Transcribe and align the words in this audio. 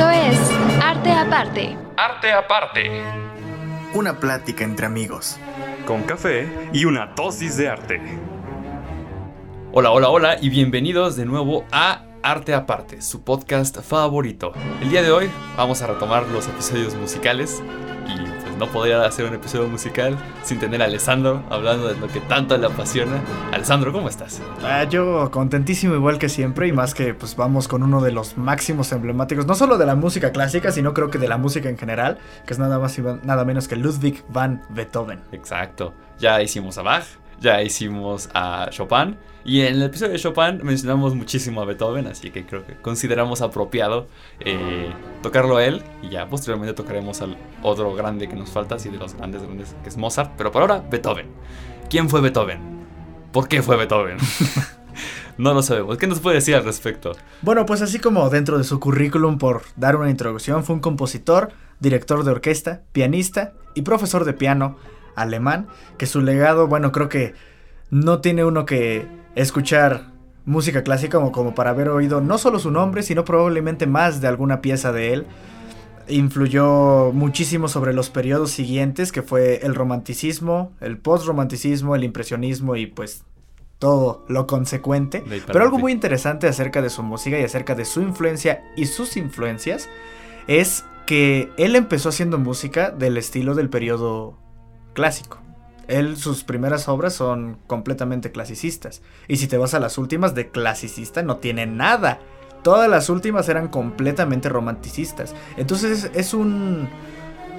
Esto 0.00 0.12
es 0.12 0.38
Arte 0.82 1.12
Aparte. 1.12 1.76
Arte 1.94 2.32
Aparte. 2.32 2.90
Una 3.92 4.18
plática 4.18 4.64
entre 4.64 4.86
amigos. 4.86 5.38
Con 5.84 6.04
café 6.04 6.48
y 6.72 6.86
una 6.86 7.08
dosis 7.08 7.58
de 7.58 7.68
arte. 7.68 8.00
Hola, 9.72 9.90
hola, 9.90 10.08
hola 10.08 10.36
y 10.40 10.48
bienvenidos 10.48 11.16
de 11.16 11.26
nuevo 11.26 11.66
a 11.70 12.06
Arte 12.22 12.54
Aparte, 12.54 13.02
su 13.02 13.24
podcast 13.24 13.78
favorito. 13.82 14.54
El 14.80 14.88
día 14.88 15.02
de 15.02 15.12
hoy 15.12 15.30
vamos 15.58 15.82
a 15.82 15.88
retomar 15.88 16.26
los 16.28 16.48
episodios 16.48 16.94
musicales 16.94 17.62
no 18.60 18.66
podría 18.68 19.06
hacer 19.06 19.24
un 19.24 19.34
episodio 19.34 19.66
musical 19.68 20.18
sin 20.42 20.58
tener 20.58 20.82
a 20.82 20.84
Alessandro 20.84 21.42
hablando 21.48 21.88
de 21.88 21.98
lo 21.98 22.08
que 22.08 22.20
tanto 22.20 22.56
le 22.58 22.66
apasiona. 22.66 23.22
Alessandro, 23.52 23.90
¿cómo 23.90 24.08
estás? 24.08 24.42
Ah, 24.62 24.84
yo 24.84 25.30
contentísimo 25.30 25.94
igual 25.94 26.18
que 26.18 26.28
siempre 26.28 26.68
y 26.68 26.72
más 26.72 26.92
que 26.92 27.14
pues 27.14 27.34
vamos 27.36 27.68
con 27.68 27.82
uno 27.82 28.02
de 28.02 28.12
los 28.12 28.36
máximos 28.36 28.92
emblemáticos, 28.92 29.46
no 29.46 29.54
solo 29.54 29.78
de 29.78 29.86
la 29.86 29.94
música 29.94 30.30
clásica, 30.30 30.72
sino 30.72 30.92
creo 30.92 31.10
que 31.10 31.16
de 31.16 31.26
la 31.26 31.38
música 31.38 31.70
en 31.70 31.78
general, 31.78 32.18
que 32.46 32.52
es 32.52 32.58
nada 32.58 32.78
más 32.78 32.98
y 32.98 33.02
nada 33.22 33.46
menos 33.46 33.66
que 33.66 33.76
Ludwig 33.76 34.22
van 34.28 34.60
Beethoven. 34.68 35.20
Exacto. 35.32 35.94
Ya 36.18 36.42
hicimos 36.42 36.76
a 36.76 36.82
Bach, 36.82 37.06
ya 37.40 37.62
hicimos 37.62 38.28
a 38.34 38.68
Chopin 38.70 39.16
y 39.44 39.62
en 39.62 39.76
el 39.76 39.82
episodio 39.84 40.12
de 40.12 40.18
Chopin 40.18 40.60
mencionamos 40.62 41.14
muchísimo 41.14 41.62
a 41.62 41.64
Beethoven, 41.64 42.06
así 42.06 42.30
que 42.30 42.44
creo 42.44 42.66
que 42.66 42.74
consideramos 42.74 43.40
apropiado 43.40 44.06
eh, 44.40 44.92
tocarlo 45.22 45.56
a 45.56 45.64
él. 45.64 45.82
Y 46.02 46.10
ya 46.10 46.28
posteriormente 46.28 46.74
tocaremos 46.74 47.22
al 47.22 47.36
otro 47.62 47.94
grande 47.94 48.28
que 48.28 48.36
nos 48.36 48.50
falta, 48.50 48.74
así 48.74 48.90
de 48.90 48.98
los 48.98 49.14
grandes, 49.14 49.42
grandes, 49.42 49.74
que 49.82 49.88
es 49.88 49.96
Mozart. 49.96 50.32
Pero 50.36 50.52
por 50.52 50.62
ahora, 50.62 50.84
Beethoven. 50.90 51.28
¿Quién 51.88 52.10
fue 52.10 52.20
Beethoven? 52.20 52.60
¿Por 53.32 53.48
qué 53.48 53.62
fue 53.62 53.76
Beethoven? 53.76 54.18
no 55.38 55.54
lo 55.54 55.62
sabemos. 55.62 55.96
¿Qué 55.96 56.06
nos 56.06 56.20
puede 56.20 56.36
decir 56.36 56.54
al 56.54 56.64
respecto? 56.64 57.12
Bueno, 57.40 57.64
pues 57.64 57.80
así 57.80 57.98
como 57.98 58.28
dentro 58.28 58.58
de 58.58 58.64
su 58.64 58.78
currículum, 58.78 59.38
por 59.38 59.62
dar 59.76 59.96
una 59.96 60.10
introducción, 60.10 60.64
fue 60.64 60.74
un 60.74 60.80
compositor, 60.82 61.52
director 61.80 62.24
de 62.24 62.30
orquesta, 62.30 62.82
pianista 62.92 63.54
y 63.74 63.82
profesor 63.82 64.26
de 64.26 64.34
piano 64.34 64.76
alemán, 65.14 65.68
que 65.98 66.06
su 66.06 66.20
legado, 66.20 66.66
bueno, 66.66 66.92
creo 66.92 67.08
que 67.08 67.34
no 67.90 68.20
tiene 68.20 68.44
uno 68.44 68.66
que 68.66 69.06
escuchar 69.34 70.10
música 70.44 70.82
clásica 70.82 71.18
como, 71.18 71.32
como 71.32 71.54
para 71.54 71.70
haber 71.70 71.88
oído 71.88 72.20
no 72.20 72.38
solo 72.38 72.58
su 72.58 72.70
nombre, 72.70 73.02
sino 73.02 73.24
probablemente 73.24 73.86
más 73.86 74.20
de 74.20 74.28
alguna 74.28 74.60
pieza 74.60 74.92
de 74.92 75.12
él. 75.12 75.26
Influyó 76.08 77.12
muchísimo 77.12 77.68
sobre 77.68 77.92
los 77.92 78.10
periodos 78.10 78.50
siguientes, 78.50 79.12
que 79.12 79.22
fue 79.22 79.60
el 79.62 79.74
romanticismo, 79.74 80.72
el 80.80 80.98
postromanticismo, 80.98 81.94
el 81.94 82.04
impresionismo 82.04 82.74
y 82.76 82.86
pues 82.86 83.24
todo 83.78 84.24
lo 84.28 84.46
consecuente. 84.46 85.24
Pero 85.46 85.62
algo 85.62 85.78
muy 85.78 85.92
interesante 85.92 86.48
acerca 86.48 86.82
de 86.82 86.90
su 86.90 87.02
música 87.02 87.38
y 87.38 87.44
acerca 87.44 87.74
de 87.74 87.84
su 87.84 88.00
influencia 88.00 88.62
y 88.76 88.86
sus 88.86 89.16
influencias 89.16 89.88
es 90.46 90.84
que 91.06 91.50
él 91.56 91.76
empezó 91.76 92.10
haciendo 92.10 92.38
música 92.38 92.90
del 92.90 93.16
estilo 93.16 93.54
del 93.54 93.70
periodo 93.70 94.38
clásico. 94.92 95.38
Él, 95.88 96.16
sus 96.16 96.44
primeras 96.44 96.88
obras 96.88 97.14
son 97.14 97.58
completamente 97.66 98.30
clasicistas. 98.30 99.02
Y 99.26 99.38
si 99.38 99.48
te 99.48 99.58
vas 99.58 99.74
a 99.74 99.80
las 99.80 99.98
últimas, 99.98 100.34
de 100.34 100.50
clasicista 100.50 101.22
no 101.22 101.38
tiene 101.38 101.66
nada. 101.66 102.20
Todas 102.62 102.88
las 102.88 103.08
últimas 103.08 103.48
eran 103.48 103.68
completamente 103.68 104.48
romanticistas. 104.48 105.34
Entonces 105.56 106.10
es 106.14 106.34
un, 106.34 106.88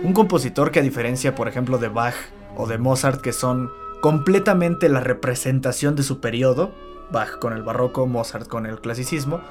un 0.03 0.13
compositor 0.13 0.71
que 0.71 0.79
a 0.79 0.83
diferencia, 0.83 1.35
por 1.35 1.47
ejemplo, 1.47 1.77
de 1.77 1.89
Bach 1.89 2.15
o 2.55 2.67
de 2.67 2.77
Mozart, 2.77 3.21
que 3.21 3.33
son 3.33 3.69
completamente 4.01 4.89
la 4.89 4.99
representación 4.99 5.95
de 5.95 6.03
su 6.03 6.19
periodo, 6.21 6.71
Bach 7.11 7.37
con 7.39 7.53
el 7.53 7.63
barroco, 7.63 8.07
Mozart 8.07 8.47
con 8.47 8.65
el 8.65 8.79
clasicismo, 8.79 9.41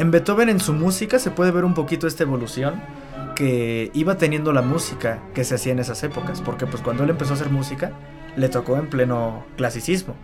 en 0.00 0.10
Beethoven 0.10 0.48
en 0.48 0.60
su 0.60 0.72
música 0.72 1.18
se 1.18 1.30
puede 1.30 1.50
ver 1.50 1.66
un 1.66 1.74
poquito 1.74 2.06
esta 2.06 2.22
evolución 2.22 2.80
que 3.36 3.90
iba 3.92 4.16
teniendo 4.16 4.50
la 4.50 4.62
música 4.62 5.22
que 5.34 5.44
se 5.44 5.56
hacía 5.56 5.72
en 5.72 5.78
esas 5.78 6.02
épocas, 6.02 6.40
porque 6.40 6.66
pues 6.66 6.82
cuando 6.82 7.04
él 7.04 7.10
empezó 7.10 7.32
a 7.32 7.36
hacer 7.36 7.50
música 7.50 7.92
le 8.34 8.48
tocó 8.48 8.78
en 8.78 8.88
pleno 8.88 9.44
clasicismo, 9.58 10.14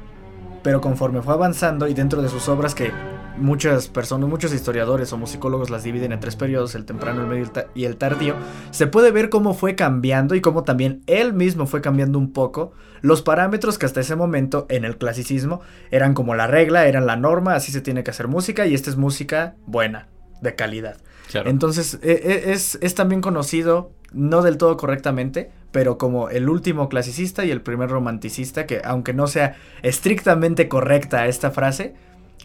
pero 0.67 0.81
conforme 0.81 1.23
fue 1.23 1.33
avanzando 1.33 1.87
y 1.87 1.95
dentro 1.95 2.23
de 2.23 2.29
sus 2.29 2.49
obras 2.49 2.75
que 2.75 2.91
muchas 3.37 3.87
personas, 3.87 4.29
muchos 4.29 4.53
historiadores 4.53 5.13
o 5.13 5.17
musicólogos 5.17 5.71
las 5.71 5.85
dividen 5.85 6.11
en 6.11 6.19
tres 6.19 6.35
periodos, 6.35 6.75
el 6.75 6.85
temprano, 6.85 7.21
el 7.21 7.29
medio 7.29 7.49
y 7.77 7.85
el 7.85 7.97
tardío, 7.97 8.35
se 8.73 8.89
puede 8.89 9.13
ver 9.13 9.29
cómo 9.31 9.55
fue 9.55 9.77
cambiando 9.77 10.35
y 10.35 10.41
cómo 10.41 10.65
también 10.65 11.05
él 11.07 11.35
mismo 11.35 11.69
fue 11.69 11.83
cambiando 11.83 12.19
un 12.19 12.33
poco 12.33 12.73
los 13.01 13.23
parámetros 13.23 13.79
que 13.79 13.87
hasta 13.87 14.01
ese 14.01 14.17
momento 14.17 14.67
en 14.69 14.85
el 14.85 14.99
clasicismo 14.99 15.61
eran 15.93 16.15
como 16.15 16.35
la 16.35 16.49
regla, 16.49 16.89
eran 16.89 17.07
la 17.07 17.15
norma, 17.15 17.55
así 17.55 17.71
se 17.71 17.81
tiene 17.81 18.03
que 18.03 18.11
hacer 18.11 18.27
música 18.27 18.67
y 18.67 18.75
esta 18.75 18.91
es 18.91 18.97
música 18.97 19.55
buena, 19.67 20.09
de 20.43 20.57
calidad. 20.57 20.97
Entonces, 21.33 22.01
e, 22.03 22.11
e, 22.11 22.53
es, 22.53 22.77
es 22.81 22.97
también 22.97 23.21
conocido, 23.21 23.93
no 24.13 24.43
del 24.43 24.59
todo 24.59 24.77
correctamente, 24.77 25.53
pero 25.77 25.99
como 25.99 26.31
el 26.31 26.49
último 26.49 26.89
clasicista 26.89 27.45
y 27.45 27.51
el 27.51 27.61
primer 27.61 27.91
romanticista, 27.91 28.65
que 28.65 28.81
aunque 28.83 29.13
no 29.13 29.27
sea 29.27 29.59
estrictamente 29.83 30.69
correcta 30.69 31.27
esta 31.27 31.51
frase, 31.51 31.93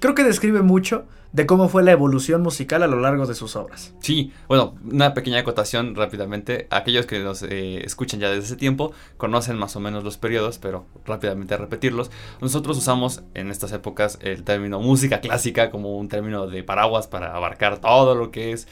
creo 0.02 0.16
que 0.16 0.26
describe 0.26 0.62
mucho 0.64 1.06
de 1.32 1.46
cómo 1.46 1.70
fue 1.70 1.82
la 1.82 1.94
evolución 1.94 2.42
musical 2.42 2.84
a 2.84 2.88
lo 2.88 3.00
largo 3.00 3.26
de 3.26 3.34
sus 3.34 3.56
obras. 3.56 3.94
Sí, 4.02 4.34
bueno, 4.50 4.76
una 4.84 5.14
pequeña 5.14 5.40
acotación 5.40 5.96
rápidamente. 5.96 6.68
Aquellos 6.72 7.06
que 7.06 7.20
nos 7.20 7.42
eh, 7.44 7.86
escuchan 7.86 8.20
ya 8.20 8.30
desde 8.30 8.44
ese 8.44 8.58
tiempo 8.58 8.92
conocen 9.16 9.58
más 9.58 9.78
o 9.78 9.80
menos 9.80 10.04
los 10.04 10.18
periodos, 10.18 10.58
pero 10.58 10.86
rápidamente 11.06 11.56
repetirlos. 11.56 12.12
Nosotros 12.42 12.78
usamos 12.78 13.24
en 13.34 13.50
estas 13.50 13.72
épocas 13.72 14.20
el 14.22 14.44
término 14.44 14.82
música 14.82 15.22
clásica 15.22 15.72
como 15.72 15.98
un 15.98 16.10
término 16.10 16.48
de 16.48 16.64
paraguas 16.64 17.08
para 17.08 17.34
abarcar 17.34 17.80
todo 17.80 18.14
lo 18.14 18.30
que 18.30 18.52
es 18.52 18.68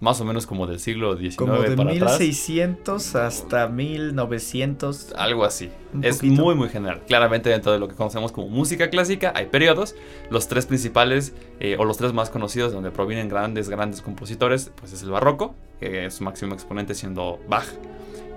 más 0.00 0.20
o 0.20 0.24
menos 0.24 0.46
como 0.46 0.66
del 0.66 0.78
siglo 0.78 1.16
XIX 1.16 1.36
como 1.36 1.54
de 1.60 1.76
1600 1.76 3.14
hasta 3.16 3.68
1900 3.68 5.14
algo 5.16 5.44
así. 5.44 5.70
Es 6.02 6.22
muy 6.22 6.54
muy 6.54 6.68
general. 6.68 7.02
Claramente 7.06 7.50
dentro 7.50 7.72
de 7.72 7.78
lo 7.78 7.88
que 7.88 7.94
conocemos 7.94 8.32
como 8.32 8.48
música 8.48 8.90
clásica 8.90 9.32
hay 9.34 9.46
periodos. 9.46 9.94
Los 10.30 10.48
tres 10.48 10.66
principales 10.66 11.34
eh, 11.60 11.76
o 11.78 11.84
los 11.84 11.96
tres 11.96 12.12
más 12.12 12.30
conocidos 12.30 12.70
de 12.70 12.74
donde 12.74 12.90
provienen 12.90 13.28
grandes 13.28 13.68
grandes 13.68 14.02
compositores 14.02 14.72
pues 14.76 14.92
es 14.92 15.02
el 15.02 15.10
barroco 15.10 15.54
que 15.80 16.06
es 16.06 16.14
su 16.14 16.24
máximo 16.24 16.54
exponente 16.54 16.94
siendo 16.94 17.40
Bach. 17.48 17.66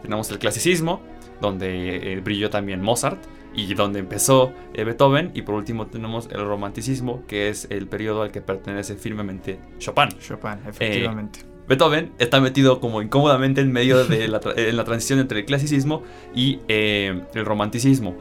Tenemos 0.01 0.29
el 0.31 0.39
clasicismo 0.39 1.01
donde 1.41 2.13
eh, 2.13 2.21
brilló 2.21 2.49
también 2.49 2.81
Mozart 2.81 3.19
y 3.57 3.73
donde 3.73 3.99
empezó 3.99 4.53
eh, 4.73 4.85
Beethoven. 4.85 5.31
Y 5.33 5.41
por 5.41 5.55
último 5.55 5.87
tenemos 5.87 6.29
el 6.31 6.45
romanticismo, 6.45 7.25
que 7.27 7.49
es 7.49 7.67
el 7.69 7.87
periodo 7.87 8.21
al 8.21 8.31
que 8.31 8.39
pertenece 8.39 8.95
firmemente 8.95 9.59
Chopin. 9.79 10.09
Chopin, 10.19 10.59
efectivamente. 10.65 11.41
Eh, 11.41 11.45
Beethoven 11.67 12.13
está 12.19 12.39
metido 12.39 12.79
como 12.79 13.01
incómodamente 13.01 13.59
en 13.59 13.73
medio 13.73 14.05
de 14.05 14.29
la, 14.29 14.39
en 14.55 14.77
la 14.77 14.85
transición 14.85 15.19
entre 15.19 15.39
el 15.39 15.45
clasicismo 15.45 16.03
y 16.33 16.59
el 16.69 17.43
romanticismo. 17.43 18.15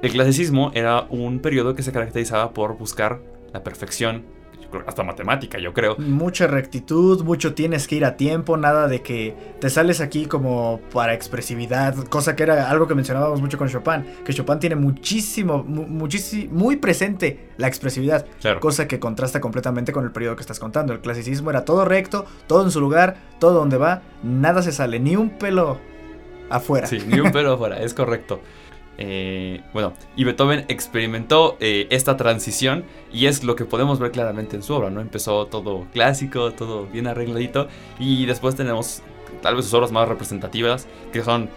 El 0.00 0.10
clasicismo 0.10 0.70
era 0.74 1.06
un 1.10 1.40
periodo 1.40 1.74
que 1.74 1.82
se 1.82 1.92
caracterizaba 1.92 2.54
por 2.54 2.78
buscar 2.78 3.20
la 3.52 3.62
perfección 3.62 4.24
hasta 4.86 5.02
matemática, 5.02 5.58
yo 5.58 5.72
creo. 5.72 5.96
Mucha 5.98 6.46
rectitud, 6.46 7.22
mucho 7.22 7.54
tienes 7.54 7.86
que 7.86 7.96
ir 7.96 8.04
a 8.04 8.16
tiempo, 8.16 8.56
nada 8.56 8.88
de 8.88 9.02
que 9.02 9.34
te 9.60 9.70
sales 9.70 10.00
aquí 10.00 10.26
como 10.26 10.80
para 10.92 11.14
expresividad, 11.14 11.94
cosa 12.08 12.36
que 12.36 12.42
era 12.42 12.70
algo 12.70 12.86
que 12.86 12.94
mencionábamos 12.94 13.40
mucho 13.40 13.58
con 13.58 13.68
Chopin, 13.68 14.04
que 14.24 14.32
Chopin 14.32 14.58
tiene 14.58 14.76
muchísimo, 14.76 15.62
muchísimo, 15.64 16.52
muy 16.54 16.76
presente 16.76 17.50
la 17.56 17.68
expresividad, 17.68 18.26
cosa 18.60 18.88
que 18.88 18.98
contrasta 18.98 19.40
completamente 19.40 19.92
con 19.92 20.04
el 20.04 20.12
periodo 20.12 20.36
que 20.36 20.42
estás 20.42 20.58
contando. 20.58 20.92
El 20.92 21.00
clasicismo 21.00 21.50
era 21.50 21.64
todo 21.64 21.84
recto, 21.84 22.26
todo 22.46 22.64
en 22.64 22.70
su 22.70 22.80
lugar, 22.80 23.16
todo 23.38 23.54
donde 23.54 23.76
va, 23.76 24.02
nada 24.22 24.62
se 24.62 24.72
sale, 24.72 25.00
ni 25.00 25.16
un 25.16 25.30
pelo 25.30 25.78
afuera. 26.50 26.86
Sí, 26.86 27.02
ni 27.06 27.20
un 27.20 27.32
pelo 27.32 27.54
afuera, 27.54 27.80
es 27.80 27.94
correcto. 27.94 28.40
Eh, 28.98 29.62
bueno, 29.72 29.94
y 30.16 30.24
Beethoven 30.24 30.64
experimentó 30.68 31.56
eh, 31.60 31.86
esta 31.90 32.16
transición 32.16 32.84
y 33.12 33.26
es 33.26 33.42
lo 33.42 33.56
que 33.56 33.64
podemos 33.64 33.98
ver 33.98 34.10
claramente 34.10 34.56
en 34.56 34.62
su 34.62 34.74
obra, 34.74 34.90
¿no? 34.90 35.00
Empezó 35.00 35.46
todo 35.46 35.86
clásico, 35.92 36.52
todo 36.52 36.86
bien 36.86 37.06
arregladito 37.06 37.68
y 37.98 38.26
después 38.26 38.54
tenemos 38.54 39.02
tal 39.40 39.56
vez 39.56 39.64
sus 39.64 39.74
obras 39.74 39.92
más 39.92 40.08
representativas 40.08 40.86
que 41.12 41.22
son 41.22 41.48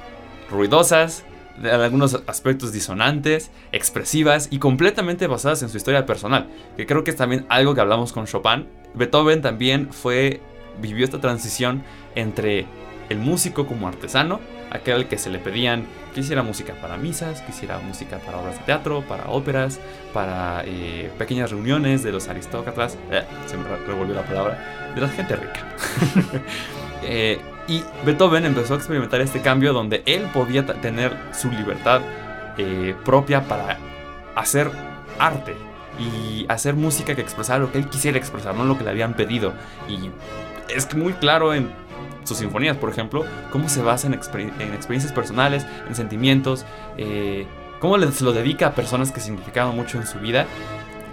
ruidosas, 0.50 1.25
en 1.60 1.68
algunos 1.68 2.21
aspectos 2.27 2.71
disonantes, 2.74 3.51
expresivas 3.71 4.50
y 4.51 4.60
completamente 4.60 5.27
basadas 5.27 5.63
en 5.63 5.69
su 5.69 5.77
historia 5.77 6.06
personal, 6.06 6.48
que 6.75 6.86
creo 6.86 7.04
que 7.04 7.12
es 7.12 7.18
también 7.18 7.45
algo 7.50 7.74
que 7.74 7.81
hablamos 7.81 8.12
con 8.12 8.25
Chopin. 8.25 8.68
Beethoven 8.94 9.42
también 9.42 9.92
fue 9.92 10.42
vivió 10.81 11.06
esta 11.06 11.21
transición 11.21 11.83
entre 12.15 12.65
el 13.10 13.18
músico 13.19 13.65
como 13.65 13.88
artesano, 13.88 14.39
aquel 14.71 15.07
que 15.07 15.17
se 15.17 15.29
le 15.29 15.39
pedían 15.39 15.85
que 16.13 16.21
hiciera 16.21 16.44
música 16.44 16.73
para 16.81 16.97
misas, 16.97 17.41
que 17.41 17.51
hiciera 17.51 17.79
música 17.79 18.19
para 18.19 18.38
obras 18.38 18.57
de 18.57 18.65
teatro, 18.65 19.03
para 19.07 19.25
óperas, 19.25 19.79
para 20.13 20.63
eh, 20.65 21.12
pequeñas 21.17 21.51
reuniones 21.51 22.03
de 22.03 22.12
los 22.12 22.27
aristócratas, 22.27 22.97
eh, 23.12 23.23
se 23.45 23.57
me 23.57 23.63
revolvió 23.85 24.15
la 24.15 24.23
palabra, 24.23 24.91
de 24.95 25.01
la 25.01 25.09
gente 25.09 25.35
rica. 25.35 25.62
Eh, 27.07 27.39
y 27.67 27.83
Beethoven 28.03 28.45
empezó 28.45 28.73
a 28.73 28.77
experimentar 28.77 29.21
este 29.21 29.39
cambio 29.39 29.73
donde 29.73 30.01
él 30.07 30.27
podía 30.33 30.65
tener 30.65 31.15
su 31.33 31.51
libertad 31.51 32.01
propia 33.03 33.44
para 33.44 33.77
hacer 34.33 34.71
arte 35.19 35.53
y 36.00 36.45
hacer 36.50 36.73
música 36.73 37.13
que 37.13 37.21
expresara 37.21 37.59
lo 37.59 37.71
que 37.71 37.77
él 37.77 37.89
quisiera 37.89 38.17
expresar, 38.17 38.56
no 38.56 38.65
lo 38.65 38.75
que 38.77 38.85
le 38.85 38.89
habían 38.89 39.13
pedido. 39.13 39.53
Y 39.88 40.09
es 40.73 40.95
muy 40.95 41.13
claro 41.13 41.53
en 41.53 41.69
sus 42.25 42.38
sinfonías, 42.38 42.75
por 42.75 42.89
ejemplo, 42.89 43.24
cómo 43.51 43.69
se 43.69 43.81
basa 43.81 44.07
en, 44.07 44.13
exper- 44.13 44.51
en 44.60 44.74
experiencias 44.74 45.13
personales, 45.13 45.66
en 45.88 45.95
sentimientos, 45.95 46.66
eh, 46.98 47.48
cómo 47.80 47.98
se 48.12 48.24
lo 48.24 48.33
dedica 48.33 48.68
a 48.68 48.72
personas 48.75 49.12
que 49.12 49.22
significaban 49.22 49.75
mucho 49.75 49.98
en 49.98 50.06
su 50.06 50.19
vida. 50.19 50.45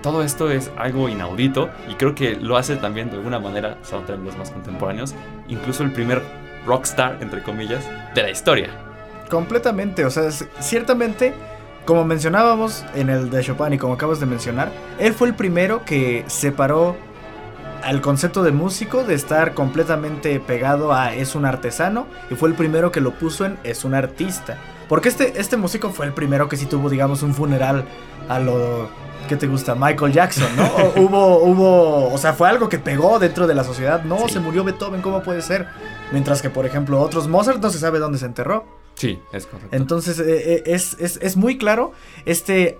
Todo 0.03 0.25
esto 0.25 0.50
es 0.50 0.73
algo 0.76 1.09
inaudito 1.09 1.70
y 1.88 1.94
creo 1.94 2.17
que 2.17 2.35
lo 2.35 2.56
hace 2.56 2.75
también 2.75 3.09
de 3.11 3.19
alguna 3.19 3.38
manera, 3.38 3.79
son 3.82 4.05
términos 4.05 4.37
más 4.37 4.50
contemporáneos, 4.50 5.14
incluso 5.47 5.85
el 5.85 5.93
primer 5.93 6.20
rockstar, 6.67 7.19
entre 7.20 7.43
comillas, 7.43 7.85
de 8.12 8.23
la 8.23 8.31
historia. 8.31 8.70
Completamente, 9.31 10.05
o 10.05 10.11
sea, 10.11 10.31
ciertamente, 10.61 11.35
como 11.85 12.05
mencionábamos 12.05 12.85
en 12.94 13.11
el 13.11 13.31
de 13.31 13.43
Chopin 13.43 13.75
y 13.75 13.79
como 13.79 13.94
acabas 13.94 14.19
de 14.19 14.26
mencionar, 14.26 14.73
él 14.99 15.14
fue 15.14 15.29
el 15.29 15.35
primero 15.35 15.85
que 15.85 16.25
separó 16.26 16.97
al 17.82 18.00
concepto 18.00 18.43
de 18.43 18.52
músico 18.52 19.05
de 19.05 19.14
estar 19.14 19.55
completamente 19.55 20.38
pegado 20.40 20.93
a 20.93 21.14
es 21.14 21.34
un 21.34 21.44
artesano 21.44 22.06
y 22.31 22.34
fue 22.34 22.49
el 22.49 22.55
primero 22.55 22.90
que 22.93 23.00
lo 23.00 23.12
puso 23.12 23.44
en 23.44 23.58
es 23.64 23.84
un 23.84 23.94
artista. 23.94 24.58
Porque 24.88 25.08
este, 25.08 25.40
este 25.40 25.56
músico 25.56 25.90
fue 25.90 26.06
el 26.06 26.12
primero 26.12 26.49
que 26.49 26.56
sí 26.56 26.67
tuvo, 26.67 26.90
digamos, 26.90 27.23
un 27.23 27.34
funeral 27.34 27.84
a 28.29 28.38
lo 28.38 28.88
que 29.29 29.37
te 29.37 29.46
gusta, 29.46 29.75
Michael 29.75 30.12
Jackson, 30.12 30.49
¿no? 30.56 30.64
O- 30.76 31.00
hubo, 31.00 31.37
hubo, 31.44 32.12
o 32.12 32.19
sea, 32.19 32.32
fue 32.34 32.49
algo 32.49 32.69
que 32.69 32.79
pegó 32.79 33.19
dentro 33.19 33.46
de 33.46 33.55
la 33.55 33.64
sociedad. 33.64 34.02
No, 34.05 34.19
Sí. 34.28 34.35
se 34.35 34.40
murió 34.40 34.64
Beethoven, 34.64 35.00
¿cómo 35.00 35.23
puede 35.23 35.40
ser? 35.43 35.67
Mientras 36.11 36.43
que, 36.43 36.50
por 36.50 36.67
ejemplo, 36.67 37.00
otros 37.00 37.28
Mozart 37.28 37.61
no 37.62 37.70
se 37.70 37.78
sabe 37.78 37.99
dónde 38.00 38.19
se 38.19 38.26
enterró. 38.26 38.64
Sí, 38.96 39.19
es 39.32 39.46
correcto. 39.46 39.75
Entonces 39.75 40.19
eh, 40.19 40.25
eh, 40.56 40.62
es, 40.67 40.96
es- 41.00 41.19
es 41.23 41.37
muy 41.37 41.56
claro 41.56 41.93
este 42.26 42.78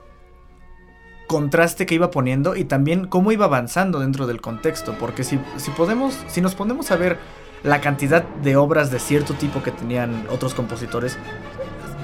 contraste 1.27 1.87
que 1.87 1.95
iba 1.95 2.11
poniendo 2.11 2.57
y 2.57 2.65
también 2.65 3.07
cómo 3.07 3.33
iba 3.33 3.47
avanzando 3.47 4.01
dentro 4.01 4.27
del 4.27 4.41
contexto. 4.41 4.97
Porque 4.99 5.25
si, 5.25 5.39
si 5.57 5.71
podemos, 5.71 6.19
si 6.29 6.41
nos 6.41 6.55
ponemos 6.55 6.91
a 6.91 6.97
ver 6.97 7.19
la 7.63 7.81
cantidad 7.81 8.23
de 8.43 8.57
obras 8.57 8.91
de 8.91 8.99
cierto 8.99 9.35
tipo 9.35 9.63
que 9.63 9.71
tenían 9.71 10.27
otros 10.31 10.55
compositores, 10.55 11.19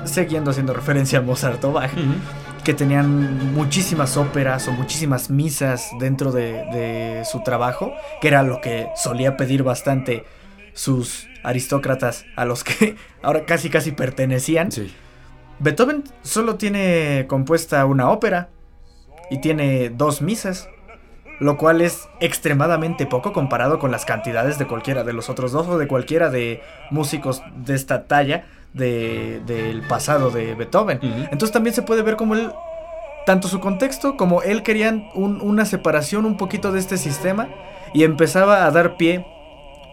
siguiendo 0.04 0.50
haciendo 0.50 0.72
referencia 0.72 1.18
a 1.18 1.22
Mozart 1.22 1.62
o 1.64 1.72
Bach, 1.72 1.90
que 2.64 2.74
tenían 2.74 3.54
muchísimas 3.54 4.16
óperas 4.16 4.68
o 4.68 4.72
muchísimas 4.72 5.30
misas 5.30 5.88
dentro 5.98 6.32
de, 6.32 6.52
de 6.72 7.22
su 7.24 7.42
trabajo, 7.42 7.92
que 8.20 8.28
era 8.28 8.42
lo 8.42 8.60
que 8.60 8.88
solía 8.96 9.36
pedir 9.36 9.62
bastante 9.62 10.24
sus 10.74 11.26
aristócratas 11.42 12.24
a 12.36 12.44
los 12.44 12.62
que 12.62 12.96
ahora 13.22 13.44
casi 13.44 13.68
casi 13.70 13.92
pertenecían. 13.92 14.70
Sí. 14.70 14.92
Beethoven 15.58 16.04
solo 16.22 16.54
tiene 16.54 17.26
compuesta 17.28 17.84
una 17.84 18.10
ópera 18.10 18.50
y 19.30 19.38
tiene 19.40 19.90
dos 19.90 20.22
misas, 20.22 20.68
lo 21.40 21.56
cual 21.56 21.80
es 21.80 22.08
extremadamente 22.20 23.06
poco 23.06 23.32
comparado 23.32 23.78
con 23.78 23.90
las 23.90 24.04
cantidades 24.04 24.58
de 24.58 24.66
cualquiera 24.66 25.04
de 25.04 25.12
los 25.12 25.28
otros 25.28 25.52
dos 25.52 25.68
o 25.68 25.78
de 25.78 25.86
cualquiera 25.86 26.30
de 26.30 26.62
músicos 26.90 27.42
de 27.64 27.74
esta 27.74 28.04
talla 28.04 28.46
de- 28.74 29.40
del 29.46 29.82
pasado 29.86 30.30
de 30.30 30.54
Beethoven. 30.54 30.98
Entonces 31.02 31.52
también 31.52 31.74
se 31.74 31.82
puede 31.82 32.02
ver 32.02 32.16
como 32.16 32.34
él, 32.34 32.50
tanto 33.24 33.46
su 33.48 33.60
contexto 33.60 34.16
como 34.16 34.42
él 34.42 34.62
querían 34.62 35.08
un- 35.14 35.40
una 35.40 35.64
separación 35.64 36.24
un 36.26 36.36
poquito 36.36 36.72
de 36.72 36.80
este 36.80 36.96
sistema 36.96 37.48
y 37.94 38.02
empezaba 38.04 38.64
a 38.66 38.70
dar 38.70 38.96
pie 38.96 39.24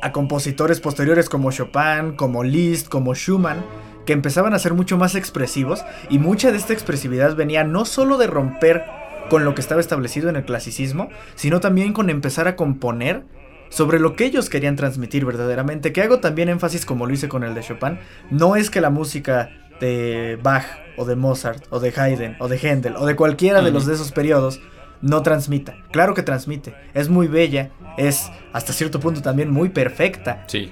a 0.02 0.12
compositores 0.12 0.80
posteriores 0.80 1.30
como 1.30 1.52
Chopin, 1.52 2.16
como 2.16 2.44
Liszt, 2.44 2.90
como 2.90 3.14
Schumann, 3.16 3.64
que 4.06 4.14
empezaban 4.14 4.54
a 4.54 4.60
ser 4.60 4.74
mucho 4.74 4.98
más 4.98 5.16
expresivos 5.16 5.84
y 6.10 6.20
mucha 6.20 6.52
de 6.52 6.58
esta 6.58 6.74
expresividad 6.74 7.36
venía 7.36 7.64
no 7.64 7.86
solo 7.86 8.18
de 8.18 8.28
romper 8.28 8.84
con 9.30 9.46
lo 9.46 9.56
que 9.56 9.62
estaba 9.62 9.82
establecido 9.82 10.30
en 10.30 10.36
el 10.36 10.46
clasicismo, 10.46 11.10
sino 11.36 11.60
también 11.60 11.94
con 11.94 12.10
empezar 12.10 12.48
a 12.48 12.56
componer 12.56 13.24
sobre 13.70 14.00
lo 14.00 14.16
que 14.16 14.26
ellos 14.26 14.50
querían 14.50 14.76
transmitir 14.76 15.26
verdaderamente, 15.26 15.92
que 15.92 16.02
hago 16.02 16.20
también 16.20 16.50
énfasis 16.50 16.86
como 16.86 17.06
lo 17.08 17.14
hice 17.14 17.28
con 17.28 17.44
el 17.44 17.56
de 17.56 17.62
Chopin, 17.62 17.98
no 18.30 18.56
es 18.56 18.70
que 18.70 18.80
la 18.82 18.90
música 18.90 19.50
de 19.82 20.38
Bach 20.42 20.66
o 20.98 21.04
de 21.06 21.16
Mozart 21.16 21.66
o 21.72 21.80
de 21.80 21.92
Haydn 21.96 22.38
o 22.40 22.48
de 22.48 22.58
Händel 22.58 22.96
o 22.96 23.06
de 23.06 23.16
cualquiera 23.16 23.62
de 23.62 23.72
los 23.72 23.86
de 23.86 23.96
esos 23.96 24.12
periodos 24.12 24.62
no 25.02 25.22
transmita. 25.24 25.76
Claro 25.92 26.14
que 26.14 26.22
transmite, 26.24 26.74
es 26.94 27.10
muy 27.10 27.28
bella, 27.28 27.72
es 27.98 28.32
hasta 28.54 28.72
cierto 28.72 29.00
punto 29.02 29.22
también 29.22 29.52
muy 29.52 29.70
perfecta, 29.70 30.46
Sí. 30.48 30.72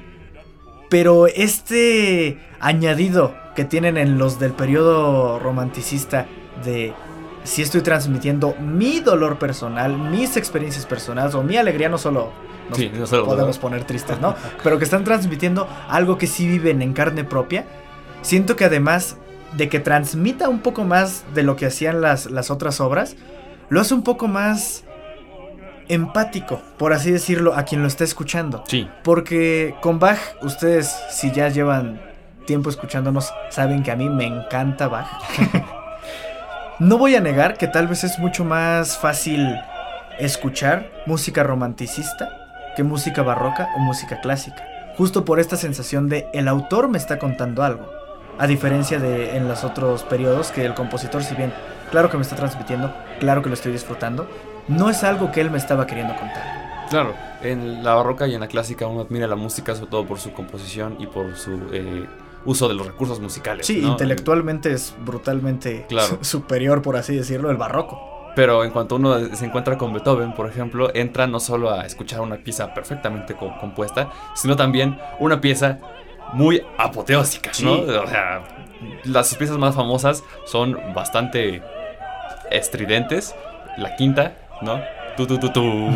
pero 0.89 1.27
este 1.27 2.37
añadido 2.59 3.35
que 3.55 3.65
tienen 3.65 3.97
en 3.97 4.17
los 4.17 4.39
del 4.39 4.53
periodo 4.53 5.39
romanticista 5.39 6.25
de 6.63 6.93
si 7.43 7.61
estoy 7.61 7.81
transmitiendo 7.81 8.55
mi 8.59 8.99
dolor 8.99 9.37
personal, 9.37 9.97
mis 9.97 10.37
experiencias 10.37 10.85
personales 10.85 11.35
o 11.35 11.43
mi 11.43 11.57
alegría, 11.57 11.89
no 11.89 11.97
solo 11.97 12.31
nos 12.69 12.77
Sí, 12.77 12.91
no 12.93 13.05
solo 13.05 13.25
podemos 13.25 13.57
dolor. 13.57 13.61
poner 13.61 13.83
tristes, 13.83 14.19
¿no? 14.21 14.35
Pero 14.63 14.77
que 14.77 14.85
están 14.85 15.03
transmitiendo 15.03 15.67
algo 15.89 16.17
que 16.17 16.27
sí 16.27 16.47
viven 16.47 16.81
en 16.81 16.93
carne 16.93 17.23
propia. 17.23 17.65
Siento 18.21 18.55
que 18.55 18.65
además 18.65 19.17
de 19.57 19.69
que 19.69 19.79
transmita 19.79 20.49
un 20.49 20.59
poco 20.59 20.83
más 20.83 21.25
de 21.33 21.43
lo 21.43 21.55
que 21.55 21.65
hacían 21.65 22.01
las, 22.01 22.31
las 22.31 22.49
otras 22.49 22.79
obras, 22.79 23.15
lo 23.69 23.81
hace 23.81 23.93
un 23.93 24.03
poco 24.03 24.27
más 24.27 24.83
empático, 25.89 26.61
por 26.77 26.93
así 26.93 27.11
decirlo, 27.11 27.55
a 27.55 27.63
quien 27.63 27.81
lo 27.81 27.87
está 27.87 28.03
escuchando. 28.03 28.63
Sí. 28.67 28.87
Porque 29.03 29.75
con 29.81 29.99
Bach, 29.99 30.19
ustedes 30.41 30.95
si 31.11 31.31
ya 31.31 31.49
llevan 31.49 32.01
tiempo 32.45 32.69
escuchándonos, 32.69 33.33
saben 33.49 33.83
que 33.83 33.91
a 33.91 33.95
mí 33.95 34.09
me 34.09 34.25
encanta 34.25 34.87
Bach. 34.87 35.07
no 36.83 36.97
voy 36.97 37.15
a 37.15 37.21
negar 37.21 37.57
que 37.57 37.67
tal 37.67 37.87
vez 37.87 38.03
es 38.03 38.19
mucho 38.19 38.43
más 38.43 38.97
fácil 38.97 39.55
escuchar 40.19 40.91
música 41.05 41.41
romanticista 41.41 42.27
que 42.75 42.83
música 42.83 43.21
barroca 43.21 43.69
o 43.77 43.79
música 43.79 44.19
clásica. 44.19 44.67
Justo 44.97 45.23
por 45.23 45.39
esta 45.39 45.55
sensación 45.55 46.09
de 46.09 46.27
el 46.33 46.49
autor 46.49 46.89
me 46.89 46.97
está 46.97 47.19
contando 47.19 47.63
algo. 47.63 47.89
A 48.37 48.47
diferencia 48.47 48.99
de 48.99 49.37
en 49.37 49.47
los 49.47 49.63
otros 49.63 50.03
periodos 50.03 50.51
que 50.51 50.65
el 50.65 50.73
compositor, 50.73 51.23
si 51.23 51.35
bien 51.35 51.53
claro 51.89 52.09
que 52.09 52.17
me 52.17 52.23
está 52.23 52.35
transmitiendo, 52.35 52.93
claro 53.19 53.41
que 53.41 53.47
lo 53.47 53.55
estoy 53.55 53.71
disfrutando, 53.71 54.27
no 54.67 54.89
es 54.89 55.05
algo 55.05 55.31
que 55.31 55.39
él 55.39 55.51
me 55.51 55.59
estaba 55.59 55.87
queriendo 55.87 56.15
contar. 56.17 56.43
Claro, 56.89 57.13
en 57.43 57.81
la 57.81 57.93
barroca 57.93 58.27
y 58.27 58.33
en 58.33 58.41
la 58.41 58.47
clásica 58.47 58.87
uno 58.87 59.01
admira 59.01 59.27
la 59.27 59.37
música 59.37 59.73
sobre 59.73 59.89
todo 59.89 60.05
por 60.05 60.19
su 60.19 60.33
composición 60.33 60.97
y 60.99 61.07
por 61.07 61.37
su 61.37 61.61
eh, 61.71 62.07
uso 62.45 62.67
de 62.67 62.73
los 62.75 62.85
recursos 62.87 63.19
musicales. 63.19 63.65
Sí, 63.65 63.79
¿no? 63.81 63.89
intelectualmente 63.89 64.71
es 64.73 64.95
brutalmente 65.05 65.85
Claro. 65.89 66.19
superior, 66.21 66.81
por 66.81 66.95
así 66.97 67.15
decirlo, 67.15 67.49
el 67.51 67.57
barroco. 67.57 68.09
Pero 68.35 68.63
en 68.63 68.71
cuanto 68.71 68.95
uno 68.95 69.17
se 69.35 69.45
encuentra 69.45 69.77
con 69.77 69.93
Beethoven, 69.93 70.33
por 70.33 70.49
ejemplo, 70.49 70.89
entra 70.95 71.27
no 71.27 71.39
solo 71.39 71.69
a 71.71 71.85
escuchar 71.85 72.21
una 72.21 72.37
pieza 72.37 72.73
perfectamente 72.73 73.35
co- 73.35 73.53
compuesta, 73.59 74.09
sino 74.33 74.55
también 74.55 74.97
una 75.19 75.39
pieza 75.39 75.77
muy 76.33 76.63
apoteósica, 76.79 77.51
¿no? 77.61 77.75
Sí. 77.75 77.81
O 77.91 78.07
sea, 78.07 78.43
las 79.03 79.35
piezas 79.35 79.57
más 79.59 79.75
famosas 79.75 80.23
son 80.45 80.77
bastante 80.95 81.61
estridentes. 82.49 83.35
La 83.77 83.95
quinta, 83.95 84.33
¿no? 84.61 84.79
Tu, 85.17 85.27
tu, 85.27 85.37
tu, 85.37 85.49
tu. 85.49 85.89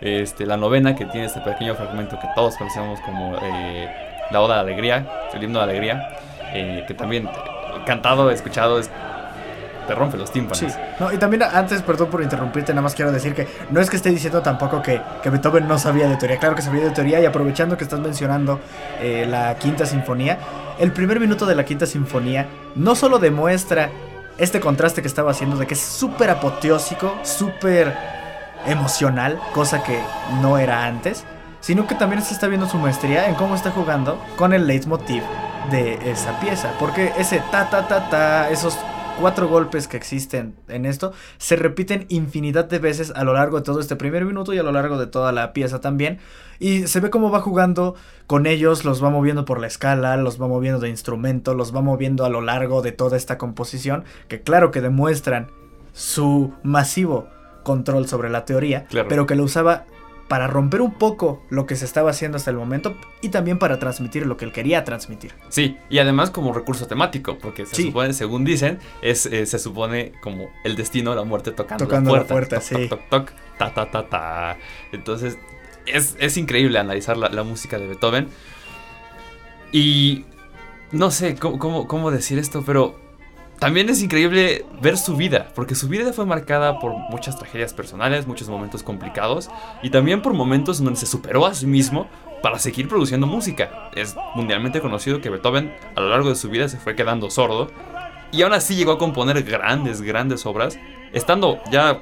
Este, 0.00 0.46
la 0.46 0.56
novena, 0.56 0.94
que 0.94 1.04
tiene 1.06 1.26
este 1.26 1.40
pequeño 1.40 1.74
fragmento 1.74 2.18
que 2.20 2.28
todos 2.34 2.56
conocemos 2.56 3.00
como 3.00 3.36
eh, 3.42 3.88
la 4.30 4.40
Oda 4.40 4.56
de 4.56 4.60
Alegría, 4.60 5.06
el 5.34 5.42
himno 5.42 5.58
de 5.58 5.64
Alegría, 5.64 6.08
eh, 6.52 6.84
que 6.86 6.94
también 6.94 7.28
cantado, 7.86 8.30
escuchado, 8.30 8.78
es- 8.78 8.90
te 9.86 9.94
rompe 9.94 10.16
los 10.16 10.30
tímpanos. 10.30 10.58
Sí. 10.58 10.66
No, 11.00 11.12
y 11.12 11.16
también 11.16 11.42
antes, 11.42 11.82
perdón 11.82 12.10
por 12.10 12.22
interrumpirte, 12.22 12.72
nada 12.72 12.82
más 12.82 12.94
quiero 12.94 13.10
decir 13.10 13.34
que 13.34 13.48
no 13.70 13.80
es 13.80 13.90
que 13.90 13.96
esté 13.96 14.10
diciendo 14.10 14.40
tampoco 14.40 14.80
que, 14.82 15.00
que 15.22 15.30
Beethoven 15.30 15.66
no 15.66 15.78
sabía 15.78 16.06
de 16.06 16.16
teoría. 16.16 16.38
Claro 16.38 16.54
que 16.54 16.62
sabía 16.62 16.84
de 16.84 16.90
teoría 16.90 17.18
y 17.20 17.24
aprovechando 17.26 17.76
que 17.76 17.82
estás 17.84 17.98
mencionando 17.98 18.60
eh, 19.00 19.26
la 19.28 19.56
quinta 19.56 19.86
sinfonía, 19.86 20.38
el 20.78 20.92
primer 20.92 21.18
minuto 21.18 21.44
de 21.44 21.56
la 21.56 21.64
quinta 21.64 21.86
sinfonía 21.86 22.46
no 22.76 22.94
solo 22.94 23.18
demuestra 23.18 23.90
este 24.38 24.60
contraste 24.60 25.02
que 25.02 25.08
estaba 25.08 25.32
haciendo 25.32 25.56
de 25.56 25.66
que 25.66 25.74
es 25.74 25.80
súper 25.80 26.30
apoteósico, 26.30 27.18
súper 27.24 27.92
emocional, 28.66 29.38
cosa 29.52 29.82
que 29.82 29.98
no 30.40 30.56
era 30.58 30.84
antes, 30.84 31.24
sino 31.60 31.86
que 31.86 31.94
también 31.94 32.22
se 32.22 32.34
está 32.34 32.46
viendo 32.48 32.68
su 32.68 32.78
maestría 32.78 33.28
en 33.28 33.34
cómo 33.34 33.54
está 33.54 33.70
jugando 33.70 34.18
con 34.36 34.52
el 34.52 34.66
leitmotiv 34.66 35.22
de 35.70 36.10
esa 36.10 36.38
pieza. 36.40 36.72
Porque 36.78 37.12
ese 37.18 37.42
ta 37.50 37.68
ta 37.70 37.86
ta 37.86 38.08
ta, 38.10 38.50
esos 38.50 38.78
cuatro 39.20 39.48
golpes 39.48 39.86
que 39.86 39.98
existen 39.98 40.54
en 40.68 40.86
esto, 40.86 41.12
se 41.36 41.54
repiten 41.54 42.06
infinidad 42.08 42.64
de 42.64 42.78
veces 42.78 43.12
a 43.14 43.22
lo 43.22 43.34
largo 43.34 43.58
de 43.58 43.64
todo 43.64 43.78
este 43.78 43.94
primer 43.94 44.24
minuto 44.24 44.54
y 44.54 44.58
a 44.58 44.62
lo 44.62 44.72
largo 44.72 44.96
de 44.98 45.06
toda 45.06 45.30
la 45.32 45.52
pieza 45.52 45.80
también. 45.82 46.18
Y 46.58 46.86
se 46.86 47.00
ve 47.00 47.10
cómo 47.10 47.30
va 47.30 47.40
jugando 47.42 47.94
con 48.26 48.46
ellos, 48.46 48.86
los 48.86 49.04
va 49.04 49.10
moviendo 49.10 49.44
por 49.44 49.60
la 49.60 49.66
escala, 49.66 50.16
los 50.16 50.40
va 50.40 50.48
moviendo 50.48 50.80
de 50.80 50.88
instrumento, 50.88 51.52
los 51.54 51.74
va 51.76 51.82
moviendo 51.82 52.24
a 52.24 52.30
lo 52.30 52.40
largo 52.40 52.80
de 52.80 52.92
toda 52.92 53.18
esta 53.18 53.36
composición, 53.36 54.04
que 54.28 54.40
claro 54.40 54.70
que 54.70 54.80
demuestran 54.80 55.48
su 55.92 56.54
masivo 56.62 57.28
control 57.62 58.08
sobre 58.08 58.30
la 58.30 58.46
teoría, 58.46 58.84
Claro. 58.86 59.08
pero 59.08 59.26
que 59.26 59.34
lo 59.34 59.44
usaba 59.44 59.84
para 60.30 60.46
romper 60.46 60.80
un 60.80 60.92
poco 60.94 61.42
lo 61.50 61.66
que 61.66 61.74
se 61.74 61.84
estaba 61.84 62.10
haciendo 62.10 62.36
hasta 62.36 62.52
el 62.52 62.56
momento 62.56 62.96
y 63.20 63.30
también 63.30 63.58
para 63.58 63.80
transmitir 63.80 64.26
lo 64.26 64.36
que 64.36 64.44
él 64.44 64.52
quería 64.52 64.84
transmitir. 64.84 65.32
Sí, 65.48 65.76
y 65.88 65.98
además 65.98 66.30
como 66.30 66.52
recurso 66.52 66.86
temático, 66.86 67.36
porque 67.38 67.66
se 67.66 67.74
Sí. 67.74 67.82
supone, 67.88 68.12
según 68.12 68.44
dicen, 68.44 68.78
es, 69.02 69.26
eh, 69.26 69.44
se 69.44 69.58
supone 69.58 70.12
como 70.22 70.48
el 70.62 70.76
destino, 70.76 71.16
la 71.16 71.24
muerte 71.24 71.50
tocando, 71.50 71.84
Tocando 71.84 72.12
la 72.12 72.18
la 72.22 72.26
puerta. 72.28 72.60
puerta, 72.60 72.68
toc, 72.76 72.78
sí. 72.80 72.88
toc, 72.88 73.00
toc, 73.10 73.26
toc, 73.26 73.32
ta, 73.58 73.74
ta, 73.74 73.90
ta, 73.90 74.08
ta. 74.08 74.56
Entonces, 74.92 75.36
es, 75.86 76.14
es 76.20 76.36
increíble 76.36 76.78
analizar 76.78 77.16
la, 77.16 77.28
la 77.28 77.42
música 77.42 77.76
de 77.80 77.88
Beethoven. 77.88 78.28
Y 79.72 80.24
no 80.92 81.10
sé 81.10 81.34
cómo, 81.34 81.58
cómo, 81.58 81.86
cómo 81.88 82.10
decir 82.12 82.38
esto, 82.38 82.62
pero 82.64 82.98
también 83.60 83.90
es 83.90 84.02
increíble 84.02 84.64
ver 84.80 84.96
su 84.96 85.16
vida, 85.16 85.48
porque 85.54 85.74
su 85.74 85.86
vida 85.86 86.14
fue 86.14 86.24
marcada 86.24 86.78
por 86.80 86.92
muchas 87.10 87.38
tragedias 87.38 87.74
personales, 87.74 88.26
muchos 88.26 88.48
momentos 88.48 88.82
complicados 88.82 89.50
y 89.82 89.90
también 89.90 90.22
por 90.22 90.32
momentos 90.32 90.78
en 90.78 90.86
donde 90.86 90.98
se 90.98 91.04
superó 91.04 91.44
a 91.44 91.52
sí 91.52 91.66
mismo 91.66 92.08
para 92.42 92.58
seguir 92.58 92.88
produciendo 92.88 93.26
música. 93.26 93.90
Es 93.94 94.16
mundialmente 94.34 94.80
conocido 94.80 95.20
que 95.20 95.28
Beethoven 95.28 95.74
a 95.94 96.00
lo 96.00 96.08
largo 96.08 96.30
de 96.30 96.36
su 96.36 96.48
vida 96.48 96.70
se 96.70 96.78
fue 96.78 96.96
quedando 96.96 97.28
sordo 97.28 97.70
y 98.32 98.40
aún 98.40 98.54
así 98.54 98.76
llegó 98.76 98.92
a 98.92 98.98
componer 98.98 99.42
grandes, 99.42 100.00
grandes 100.00 100.46
obras, 100.46 100.78
estando 101.12 101.60
ya 101.70 102.00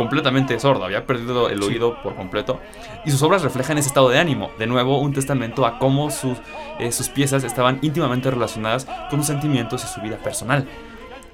completamente 0.00 0.58
sordo, 0.58 0.86
había 0.86 1.04
perdido 1.04 1.50
el 1.50 1.62
oído 1.62 2.00
por 2.02 2.16
completo. 2.16 2.58
Y 3.04 3.10
sus 3.10 3.22
obras 3.22 3.42
reflejan 3.42 3.76
ese 3.76 3.88
estado 3.88 4.08
de 4.08 4.18
ánimo. 4.18 4.50
De 4.58 4.66
nuevo, 4.66 4.98
un 4.98 5.12
testamento 5.12 5.66
a 5.66 5.78
cómo 5.78 6.10
sus, 6.10 6.38
eh, 6.78 6.90
sus 6.90 7.10
piezas 7.10 7.44
estaban 7.44 7.80
íntimamente 7.82 8.30
relacionadas 8.30 8.86
con 9.10 9.18
sus 9.18 9.26
sentimientos 9.26 9.84
y 9.84 9.88
su 9.88 10.00
vida 10.00 10.16
personal. 10.16 10.66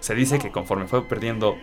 Se 0.00 0.16
dice 0.16 0.40
que 0.40 0.50
conforme 0.50 0.88
fue 0.88 1.06
perdiendo 1.06 1.56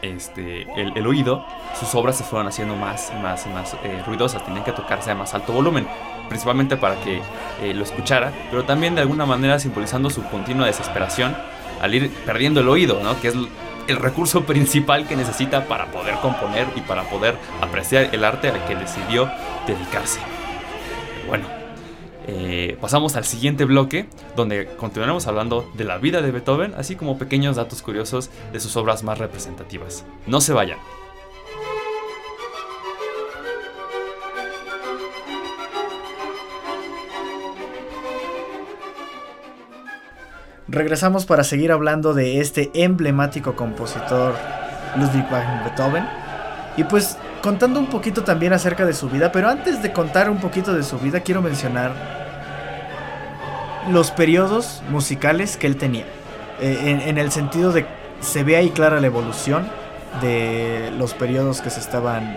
este, 0.00 0.62
el, 0.80 0.96
el 0.96 1.06
oído, 1.06 1.44
sus 1.78 1.94
obras 1.94 2.16
se 2.16 2.24
fueron 2.24 2.48
haciendo 2.48 2.74
más 2.74 3.12
y 3.14 3.22
más 3.22 3.44
y 3.44 3.50
más 3.50 3.74
eh, 3.84 4.02
ruidosas, 4.06 4.42
tenían 4.46 4.64
que 4.64 4.72
tocarse 4.72 5.10
a 5.10 5.14
más 5.14 5.34
alto 5.34 5.52
volumen, 5.52 5.86
principalmente 6.30 6.78
para 6.78 6.98
que 7.02 7.20
eh, 7.60 7.74
lo 7.74 7.84
escuchara, 7.84 8.32
pero 8.50 8.64
también 8.64 8.94
de 8.94 9.02
alguna 9.02 9.26
manera 9.26 9.58
simbolizando 9.58 10.08
su 10.08 10.22
continua 10.24 10.64
desesperación 10.64 11.36
al 11.82 11.94
ir 11.94 12.10
perdiendo 12.24 12.60
el 12.60 12.68
oído, 12.70 12.98
¿no? 13.02 13.20
que 13.20 13.28
es 13.28 13.34
el 13.88 13.96
recurso 13.96 14.44
principal 14.44 15.06
que 15.06 15.16
necesita 15.16 15.66
para 15.66 15.86
poder 15.90 16.16
componer 16.16 16.66
y 16.76 16.80
para 16.80 17.04
poder 17.04 17.36
apreciar 17.60 18.14
el 18.14 18.24
arte 18.24 18.48
al 18.48 18.64
que 18.66 18.76
decidió 18.76 19.30
dedicarse. 19.66 20.20
Bueno, 21.28 21.46
eh, 22.26 22.76
pasamos 22.80 23.16
al 23.16 23.24
siguiente 23.24 23.64
bloque, 23.64 24.06
donde 24.36 24.66
continuaremos 24.76 25.26
hablando 25.26 25.70
de 25.74 25.84
la 25.84 25.98
vida 25.98 26.22
de 26.22 26.30
Beethoven, 26.30 26.74
así 26.76 26.96
como 26.96 27.18
pequeños 27.18 27.56
datos 27.56 27.82
curiosos 27.82 28.30
de 28.52 28.60
sus 28.60 28.76
obras 28.76 29.02
más 29.02 29.18
representativas. 29.18 30.04
No 30.26 30.40
se 30.40 30.52
vayan. 30.52 30.78
Regresamos 40.74 41.24
para 41.24 41.44
seguir 41.44 41.70
hablando 41.70 42.14
de 42.14 42.40
este 42.40 42.72
emblemático 42.74 43.54
compositor 43.54 44.34
Ludwig 44.96 45.24
van 45.30 45.62
Beethoven. 45.62 46.04
Y 46.76 46.82
pues 46.82 47.16
contando 47.42 47.78
un 47.78 47.86
poquito 47.86 48.24
también 48.24 48.52
acerca 48.52 48.84
de 48.84 48.92
su 48.92 49.08
vida, 49.08 49.30
pero 49.30 49.48
antes 49.48 49.82
de 49.84 49.92
contar 49.92 50.28
un 50.28 50.38
poquito 50.38 50.74
de 50.74 50.82
su 50.82 50.98
vida 50.98 51.20
quiero 51.20 51.42
mencionar 51.42 51.92
los 53.88 54.10
periodos 54.10 54.82
musicales 54.90 55.56
que 55.56 55.68
él 55.68 55.76
tenía. 55.76 56.06
Eh, 56.60 56.76
en, 56.86 57.00
en 57.02 57.18
el 57.18 57.30
sentido 57.30 57.70
de 57.70 57.86
se 58.20 58.42
ve 58.42 58.56
ahí 58.56 58.70
clara 58.70 59.00
la 59.00 59.06
evolución 59.06 59.68
de 60.20 60.92
los 60.98 61.14
periodos 61.14 61.60
que 61.60 61.70
se 61.70 61.78
estaban 61.78 62.36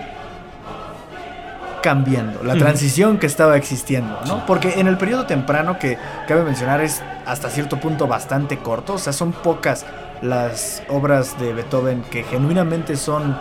cambiando, 1.81 2.43
la 2.43 2.55
transición 2.55 3.17
que 3.17 3.25
estaba 3.25 3.57
existiendo, 3.57 4.19
¿no? 4.27 4.45
Porque 4.45 4.79
en 4.79 4.87
el 4.87 4.97
periodo 4.97 5.25
temprano 5.25 5.79
que 5.79 5.97
cabe 6.27 6.43
mencionar 6.43 6.81
es 6.81 7.01
hasta 7.27 7.49
cierto 7.49 7.79
punto 7.79 8.07
bastante 8.07 8.57
corto, 8.57 8.93
o 8.93 8.97
sea, 8.97 9.13
son 9.13 9.33
pocas 9.33 9.85
las 10.21 10.83
obras 10.89 11.39
de 11.39 11.53
Beethoven 11.53 12.01
que 12.03 12.23
genuinamente 12.23 12.95
son 12.95 13.37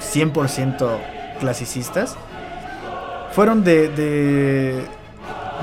100% 0.00 0.98
clasicistas. 1.40 2.16
Fueron 3.32 3.64
de, 3.64 3.88
de 3.88 4.84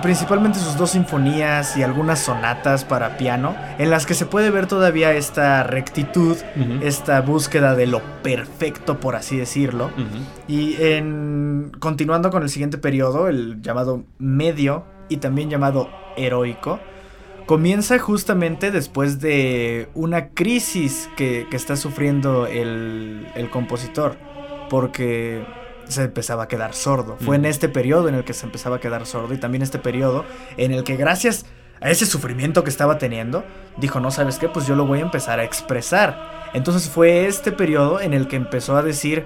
principalmente 0.01 0.60
sus 0.60 0.77
dos 0.77 0.91
sinfonías 0.91 1.77
y 1.77 1.84
algunas 1.84 2.19
sonatas 2.19 2.86
para 2.86 3.17
piano, 3.17 3.55
en 3.77 3.89
las 3.89 4.05
que 4.05 4.13
se 4.13 4.25
puede 4.25 4.50
ver 4.50 4.67
todavía 4.67 5.13
esta 5.13 5.63
rectitud, 5.63 6.38
esta 6.81 7.22
búsqueda 7.22 7.75
de 7.75 7.88
lo 7.88 8.01
perfecto, 8.24 9.00
por 9.00 9.15
así 9.15 9.38
decirlo. 9.38 9.91
Y 10.48 10.81
en 10.81 11.72
continuando 11.79 12.29
con 12.29 12.43
el 12.43 12.50
siguiente 12.50 12.77
periodo, 12.77 13.27
el 13.27 13.62
llamado 13.62 14.03
medio 14.17 14.86
y 15.10 15.17
también 15.17 15.50
llamado 15.50 15.89
heroico, 16.17 16.79
comienza 17.50 17.98
justamente 17.98 18.70
después 18.70 19.20
de 19.20 19.89
una 19.96 20.29
crisis 20.36 21.10
que, 21.18 21.48
que 21.50 21.58
está 21.58 21.77
sufriendo 21.77 22.46
el, 22.46 23.27
el 23.34 23.50
compositor, 23.50 24.18
porque 24.70 25.44
se 25.88 26.03
empezaba 26.03 26.44
a 26.44 26.48
quedar 26.48 26.75
sordo. 26.75 27.18
Fue 27.20 27.38
en 27.38 27.46
este 27.46 27.68
periodo 27.68 28.08
en 28.08 28.13
el 28.13 28.24
que 28.24 28.36
se 28.36 28.46
empezaba 28.46 28.75
a 28.75 28.79
quedar 28.79 29.03
sordo 29.08 29.34
y 29.34 29.39
también 29.39 29.63
este 29.63 29.79
periodo 29.79 30.25
en 30.58 30.74
el 30.74 30.84
que 30.84 30.96
gracias 30.96 31.48
a 31.82 31.89
ese 31.89 32.06
sufrimiento 32.06 32.63
que 32.63 32.70
estaba 32.70 33.00
teniendo, 33.00 33.44
dijo, 33.77 34.00
no 34.00 34.12
sabes 34.12 34.38
qué, 34.38 34.48
pues 34.48 34.68
yo 34.68 34.75
lo 34.75 34.86
voy 34.86 35.00
a 35.00 35.01
empezar 35.01 35.39
a 35.39 35.44
expresar. 35.44 36.51
Entonces 36.53 36.88
fue 36.88 37.25
este 37.25 37.51
periodo 37.51 38.00
en 38.00 38.13
el 38.13 38.27
que 38.27 38.36
empezó 38.36 38.77
a 38.77 38.84
decir, 38.84 39.25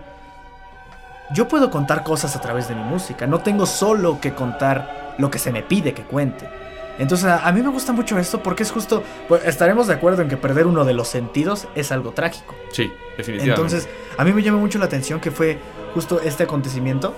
yo 1.35 1.49
puedo 1.49 1.69
contar 1.69 2.05
cosas 2.05 2.37
a 2.37 2.39
través 2.39 2.69
de 2.69 2.75
mi 2.75 2.83
música, 2.83 3.27
no 3.27 3.41
tengo 3.41 3.65
solo 3.65 4.21
que 4.21 4.33
contar 4.33 5.15
lo 5.17 5.29
que 5.29 5.39
se 5.39 5.51
me 5.51 5.61
pide 5.61 5.93
que 5.93 6.03
cuente. 6.03 6.62
Entonces 6.99 7.27
a, 7.27 7.51
mí 7.51 7.61
me 7.61 7.69
gusta 7.69 7.91
mucho 7.91 8.17
esto 8.19 8.43
porque 8.43 8.63
es 8.63 8.71
justo, 8.71 9.03
pues, 9.27 9.45
estaremos 9.45 9.87
de 9.87 9.93
acuerdo 9.93 10.21
en 10.21 10.29
que 10.29 10.37
perder 10.37 10.67
uno 10.67 10.85
de 10.85 10.93
los 10.93 11.07
sentidos 11.07 11.67
es 11.75 11.91
algo 11.91 12.11
trágico. 12.11 12.55
Sí, 12.71 12.91
definitivamente. 13.17 13.49
Entonces 13.49 13.89
a 14.17 14.23
mí 14.23 14.31
me 14.31 14.41
llama 14.43 14.59
mucho 14.59 14.79
la 14.79 14.85
atención 14.85 15.19
que 15.19 15.31
fue 15.31 15.59
justo 15.93 16.19
este 16.21 16.43
acontecimiento 16.43 17.15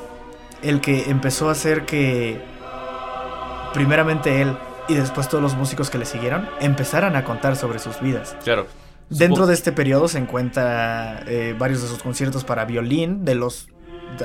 el 0.62 0.82
que 0.82 1.10
empezó 1.10 1.50
a 1.50 1.52
hacer 1.52 1.86
que 1.86 2.42
primeramente 3.74 4.42
él 4.42 4.58
y 4.88 4.96
después 4.96 5.28
todos 5.28 5.42
los 5.42 5.56
músicos 5.56 5.90
que 5.90 5.98
le 5.98 6.06
siguieron 6.06 6.48
empezaran 6.60 7.16
a 7.16 7.24
contar 7.24 7.56
sobre 7.56 7.80
sus 7.80 8.00
vidas. 8.02 8.36
claro. 8.44 8.68
Dentro 9.10 9.46
de 9.46 9.54
este 9.54 9.72
periodo 9.72 10.08
se 10.08 10.18
encuentra 10.18 11.24
eh, 11.28 11.56
varios 11.58 11.84
de 11.84 11.88
sus 11.88 12.02
conciertos 12.02 12.44
para 12.44 12.66
violín, 12.66 13.24
de 13.24 13.36
los, 13.36 13.68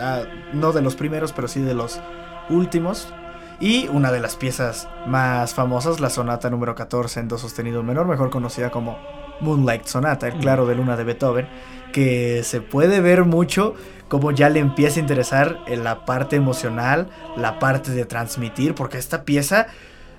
ah, 0.00 0.22
no 0.54 0.72
de 0.72 0.80
los 0.80 0.96
primeros, 0.96 1.32
pero 1.32 1.48
sí 1.48 1.60
de 1.60 1.74
los 1.74 2.00
últimos. 2.48 3.12
Y 3.60 3.88
una 3.88 4.10
de 4.10 4.20
las 4.20 4.36
piezas 4.36 4.88
más 5.06 5.52
famosas, 5.52 6.00
la 6.00 6.08
sonata 6.08 6.48
número 6.48 6.74
14 6.74 7.20
en 7.20 7.28
do 7.28 7.36
sostenido 7.36 7.82
menor, 7.82 8.06
mejor 8.06 8.30
conocida 8.30 8.70
como 8.70 8.98
Moonlight 9.40 9.84
Sonata, 9.84 10.28
el 10.28 10.38
claro 10.38 10.66
de 10.66 10.74
luna 10.74 10.96
de 10.96 11.04
Beethoven, 11.04 11.46
que 11.92 12.42
se 12.42 12.62
puede 12.62 13.00
ver 13.00 13.24
mucho 13.24 13.74
como 14.08 14.32
ya 14.32 14.48
le 14.48 14.60
empieza 14.60 14.98
a 14.98 15.02
interesar 15.02 15.58
en 15.66 15.84
la 15.84 16.04
parte 16.04 16.36
emocional, 16.36 17.08
la 17.36 17.58
parte 17.58 17.92
de 17.92 18.06
transmitir, 18.06 18.74
porque 18.74 18.98
esta 18.98 19.24
pieza 19.24 19.68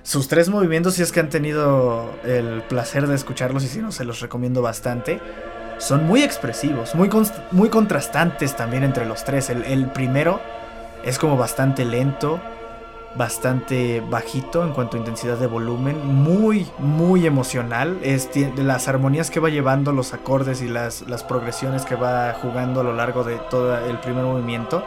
sus 0.02 0.28
tres 0.28 0.48
movimientos, 0.48 0.94
si 0.94 1.02
es 1.02 1.12
que 1.12 1.20
han 1.20 1.28
tenido 1.28 2.10
el 2.24 2.62
placer 2.62 3.06
de 3.06 3.14
escucharlos 3.14 3.62
y 3.64 3.68
si 3.68 3.80
no, 3.80 3.92
se 3.92 4.04
los 4.04 4.20
recomiendo 4.20 4.60
bastante. 4.60 5.20
Son 5.78 6.06
muy 6.06 6.22
expresivos, 6.22 6.94
muy, 6.94 7.08
muy 7.52 7.68
contrastantes 7.68 8.56
también 8.56 8.82
entre 8.82 9.06
los 9.06 9.24
tres. 9.24 9.50
El, 9.50 9.64
el 9.64 9.86
primero 9.92 10.40
es 11.04 11.18
como 11.18 11.36
bastante 11.36 11.84
lento, 11.84 12.40
bastante 13.16 14.00
bajito 14.00 14.64
en 14.64 14.72
cuanto 14.72 14.96
a 14.96 15.00
intensidad 15.00 15.36
de 15.38 15.46
volumen, 15.46 16.04
muy, 16.06 16.66
muy 16.78 17.26
emocional. 17.26 17.98
Es, 18.02 18.30
las 18.56 18.88
armonías 18.88 19.30
que 19.30 19.40
va 19.40 19.48
llevando, 19.50 19.92
los 19.92 20.14
acordes 20.14 20.62
y 20.62 20.68
las, 20.68 21.02
las 21.08 21.22
progresiones 21.22 21.84
que 21.84 21.94
va 21.94 22.32
jugando 22.40 22.80
a 22.80 22.84
lo 22.84 22.94
largo 22.94 23.22
de 23.24 23.36
todo 23.50 23.76
el 23.86 23.98
primer 24.00 24.24
movimiento. 24.24 24.84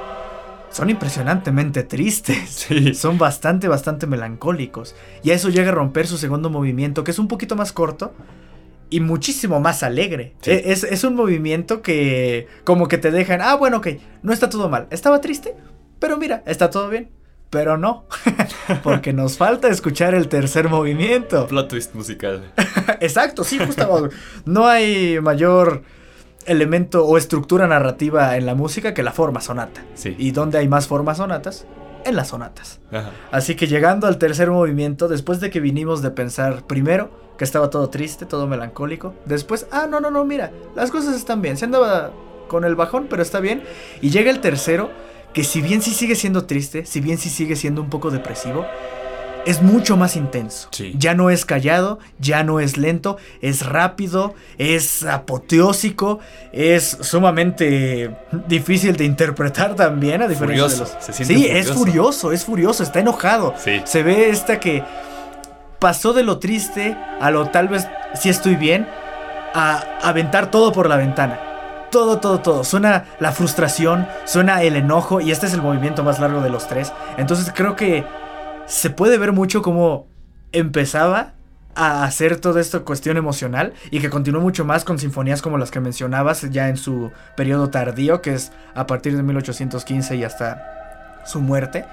Son 0.71 0.89
impresionantemente 0.89 1.83
tristes. 1.83 2.49
Sí. 2.65 2.93
Son 2.95 3.17
bastante, 3.17 3.67
bastante 3.67 4.07
melancólicos. 4.07 4.95
Y 5.23 5.29
a 5.31 5.33
eso 5.35 5.49
llega 5.49 5.69
a 5.69 5.75
romper 5.75 6.07
su 6.07 6.17
segundo 6.17 6.49
movimiento, 6.49 7.03
que 7.03 7.11
es 7.11 7.19
un 7.19 7.27
poquito 7.27 7.55
más 7.55 7.71
corto 7.71 8.13
y 8.89 8.99
muchísimo 8.99 9.59
más 9.59 9.83
alegre. 9.83 10.33
Sí. 10.41 10.51
E- 10.51 10.71
Es, 10.71 10.83
es 10.83 11.03
un 11.03 11.15
movimiento 11.15 11.81
que 11.81 12.47
como 12.63 12.87
que 12.87 12.97
te 12.97 13.11
dejan, 13.11 13.41
ah, 13.41 13.55
bueno, 13.55 13.77
ok, 13.77 13.87
no 14.23 14.33
está 14.33 14.49
todo 14.49 14.67
mal. 14.69 14.87
Estaba 14.89 15.21
triste, 15.21 15.55
pero 15.99 16.17
mira, 16.17 16.43
está 16.45 16.69
todo 16.69 16.89
bien. 16.89 17.09
Pero 17.55 17.77
no, 17.77 18.03
porque 18.83 19.13
nos 19.13 19.37
falta 19.37 19.69
escuchar 19.69 20.13
el 20.13 20.27
tercer 20.27 20.67
movimiento. 20.67 21.47
Plot 21.47 21.69
twist 21.69 21.95
musical. 21.95 22.51
Exacto, 22.99 23.45
sí, 23.45 23.57
justo. 23.57 24.09
no 24.43 24.67
hay 24.67 25.21
mayor 25.21 25.83
elemento 26.45 27.05
o 27.05 27.17
estructura 27.17 27.65
narrativa 27.65 28.35
en 28.35 28.45
la 28.45 28.55
música 28.55 28.93
que 28.93 29.03
la 29.03 29.13
forma 29.13 29.39
sonata. 29.39 29.85
Sí. 29.93 30.17
¿Y 30.19 30.31
dónde 30.31 30.57
hay 30.57 30.67
más 30.67 30.87
formas 30.87 31.15
sonatas? 31.15 31.65
En 32.03 32.17
las 32.17 32.27
sonatas. 32.27 32.81
Ajá. 32.91 33.11
Así 33.31 33.55
que 33.55 33.67
llegando 33.67 34.05
al 34.05 34.17
tercer 34.17 34.51
movimiento, 34.51 35.07
después 35.07 35.39
de 35.39 35.49
que 35.49 35.61
vinimos 35.61 36.01
de 36.01 36.11
pensar 36.11 36.67
primero 36.67 37.09
que 37.37 37.45
estaba 37.45 37.69
todo 37.69 37.89
triste, 37.89 38.25
todo 38.25 38.47
melancólico, 38.47 39.13
después, 39.23 39.65
ah, 39.71 39.87
no, 39.89 40.01
no, 40.01 40.11
no, 40.11 40.25
mira, 40.25 40.51
las 40.75 40.91
cosas 40.91 41.15
están 41.15 41.41
bien, 41.41 41.55
se 41.55 41.63
andaba 41.63 42.11
con 42.49 42.65
el 42.65 42.75
bajón, 42.75 43.07
pero 43.09 43.21
está 43.21 43.39
bien, 43.39 43.63
y 44.01 44.09
llega 44.09 44.29
el 44.29 44.41
tercero, 44.41 44.91
que 45.35 45.43
si 45.43 45.61
bien 45.61 45.81
sí 45.81 45.91
sigue 45.91 46.15
siendo 46.15 46.45
triste, 46.45 46.85
si 46.85 47.01
bien 47.01 47.17
sí 47.17 47.29
sigue 47.29 47.57
siendo 47.57 47.81
un 47.81 47.89
poco 47.89 48.09
depresivo, 48.09 48.65
es 49.45 49.61
mucho 49.61 49.97
más 49.97 50.15
intenso. 50.15 50.69
Sí. 50.71 50.95
Ya 50.97 51.13
no 51.13 51.29
es 51.29 51.43
callado, 51.43 51.99
ya 52.19 52.43
no 52.45 52.61
es 52.61 52.77
lento, 52.77 53.17
es 53.41 53.65
rápido, 53.65 54.33
es 54.57 55.03
apoteósico, 55.03 56.19
es 56.53 56.97
sumamente 57.01 58.15
difícil 58.47 58.95
de 58.95 59.03
interpretar 59.03 59.75
también, 59.75 60.21
a 60.21 60.29
diferencia 60.29 60.69
Furioso, 60.69 60.85
de 60.85 60.95
los... 60.95 61.05
se 61.05 61.13
siente 61.13 61.35
sí, 61.35 61.45
es 61.47 61.67
furioso. 61.67 61.79
furioso, 61.79 62.31
es 62.31 62.45
furioso, 62.45 62.83
está 62.83 63.01
enojado. 63.01 63.53
Sí. 63.57 63.81
Se 63.83 64.03
ve 64.03 64.29
esta 64.29 64.61
que 64.61 64.83
pasó 65.79 66.13
de 66.13 66.23
lo 66.23 66.39
triste 66.39 66.97
a 67.19 67.29
lo 67.29 67.49
tal 67.49 67.67
vez, 67.67 67.85
si 68.15 68.29
estoy 68.29 68.55
bien, 68.55 68.87
a 69.53 69.99
aventar 70.01 70.49
todo 70.49 70.71
por 70.71 70.87
la 70.87 70.95
ventana. 70.95 71.54
Todo, 71.95 72.19
todo, 72.19 72.41
todo. 72.41 72.65
Suena 72.65 73.05
la 73.21 73.31
frustración, 73.31 74.05
suena 74.25 74.61
el 74.63 74.75
enojo 74.75 75.21
y 75.21 75.31
este 75.31 75.45
es 75.45 75.53
el 75.53 75.61
movimiento 75.61 76.03
más 76.03 76.19
largo 76.19 76.41
de 76.41 76.49
los 76.49 76.67
tres. 76.67 76.91
Entonces 77.15 77.53
creo 77.55 77.77
que 77.77 78.03
se 78.65 78.89
puede 78.89 79.17
ver 79.17 79.31
mucho 79.31 79.61
cómo 79.61 80.05
empezaba 80.51 81.35
a 81.73 82.03
hacer 82.03 82.41
toda 82.41 82.59
esta 82.59 82.81
cuestión 82.81 83.15
emocional 83.15 83.71
y 83.91 84.01
que 84.01 84.09
continuó 84.09 84.41
mucho 84.41 84.65
más 84.65 84.83
con 84.83 84.99
sinfonías 84.99 85.41
como 85.41 85.57
las 85.57 85.71
que 85.71 85.79
mencionabas 85.79 86.41
ya 86.51 86.67
en 86.67 86.75
su 86.75 87.13
periodo 87.37 87.69
tardío, 87.69 88.21
que 88.21 88.33
es 88.33 88.51
a 88.73 88.85
partir 88.87 89.15
de 89.15 89.23
1815 89.23 90.17
y 90.17 90.25
hasta 90.25 91.21
su 91.25 91.39
muerte, 91.39 91.85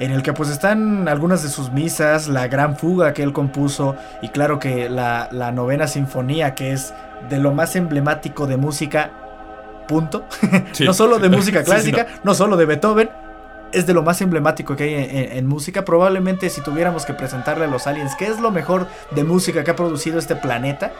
en 0.00 0.10
el 0.10 0.22
que 0.22 0.34
pues 0.34 0.50
están 0.50 1.08
algunas 1.08 1.42
de 1.42 1.48
sus 1.48 1.72
misas, 1.72 2.28
la 2.28 2.46
gran 2.48 2.76
fuga 2.76 3.14
que 3.14 3.22
él 3.22 3.32
compuso 3.32 3.96
y 4.20 4.28
claro 4.28 4.58
que 4.58 4.90
la, 4.90 5.30
la 5.32 5.50
novena 5.50 5.86
sinfonía 5.86 6.54
que 6.54 6.72
es 6.72 6.92
de 7.30 7.38
lo 7.38 7.54
más 7.54 7.74
emblemático 7.74 8.46
de 8.46 8.58
música, 8.58 9.12
punto. 9.86 10.24
Sí. 10.72 10.84
no 10.84 10.92
solo 10.94 11.18
de 11.18 11.28
música 11.28 11.60
sí, 11.64 11.64
clásica, 11.64 12.06
no 12.24 12.34
solo 12.34 12.56
de 12.56 12.66
Beethoven, 12.66 13.10
es 13.72 13.86
de 13.86 13.94
lo 13.94 14.02
más 14.02 14.20
emblemático 14.20 14.76
que 14.76 14.84
hay 14.84 14.94
en, 14.94 15.16
en- 15.16 15.32
en 15.38 15.46
música. 15.46 15.84
Probablemente 15.84 16.48
si 16.50 16.60
tuviéramos 16.62 17.04
que 17.04 17.14
presentarle 17.14 17.64
a 17.64 17.68
los 17.68 17.86
aliens 17.86 18.14
qué 18.18 18.26
es 18.26 18.40
lo 18.40 18.50
mejor 18.50 18.86
de 19.10 19.24
música 19.24 19.64
que 19.64 19.70
ha 19.70 19.76
producido 19.76 20.18
este 20.18 20.36
planeta, 20.36 20.92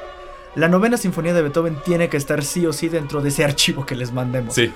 la 0.54 0.68
novena 0.68 0.96
sinfonía 0.96 1.34
de 1.34 1.42
Beethoven 1.42 1.76
tiene 1.84 2.08
que 2.08 2.16
estar 2.16 2.42
sí 2.42 2.66
o 2.66 2.72
sí 2.72 2.88
dentro 2.88 3.20
de 3.22 3.28
ese 3.28 3.44
archivo 3.50 3.84
que 3.86 3.94
les 3.94 4.12
mandemos. 4.12 4.54
Sí. 4.54 4.72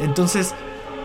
Entonces, 0.00 0.54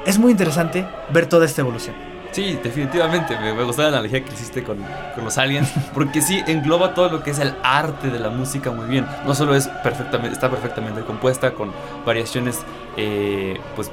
es 0.06 0.18
muy 0.20 0.32
interesante 0.32 0.86
ver 1.12 1.28
toda 1.28 1.46
esta 1.46 1.62
evolución. 1.62 1.96
Sí, 2.32 2.60
definitivamente. 2.64 3.38
Me, 3.40 3.54
me 3.54 3.64
gustó 3.64 3.84
la 3.84 3.90
analogía 3.90 4.24
que 4.24 4.34
hiciste 4.34 4.64
con, 4.64 4.78
con 5.16 5.24
los 5.24 5.38
aliens. 5.38 5.72
Porque 5.94 6.22
sí 6.22 6.44
engloba 6.48 6.94
todo 6.94 7.10
lo 7.10 7.24
que 7.24 7.32
es 7.32 7.40
el 7.40 7.54
arte 7.64 8.10
de 8.10 8.20
la 8.20 8.30
música 8.30 8.72
muy 8.72 8.86
bien. 8.86 9.06
No 9.26 9.34
solo 9.34 9.56
es 9.56 9.68
perfectamente, 9.68 10.34
está 10.34 10.50
perfectamente 10.50 11.02
compuesta 11.02 11.52
con 11.54 11.72
variaciones 12.06 12.60
eh, 12.96 13.60
pues 13.76 13.92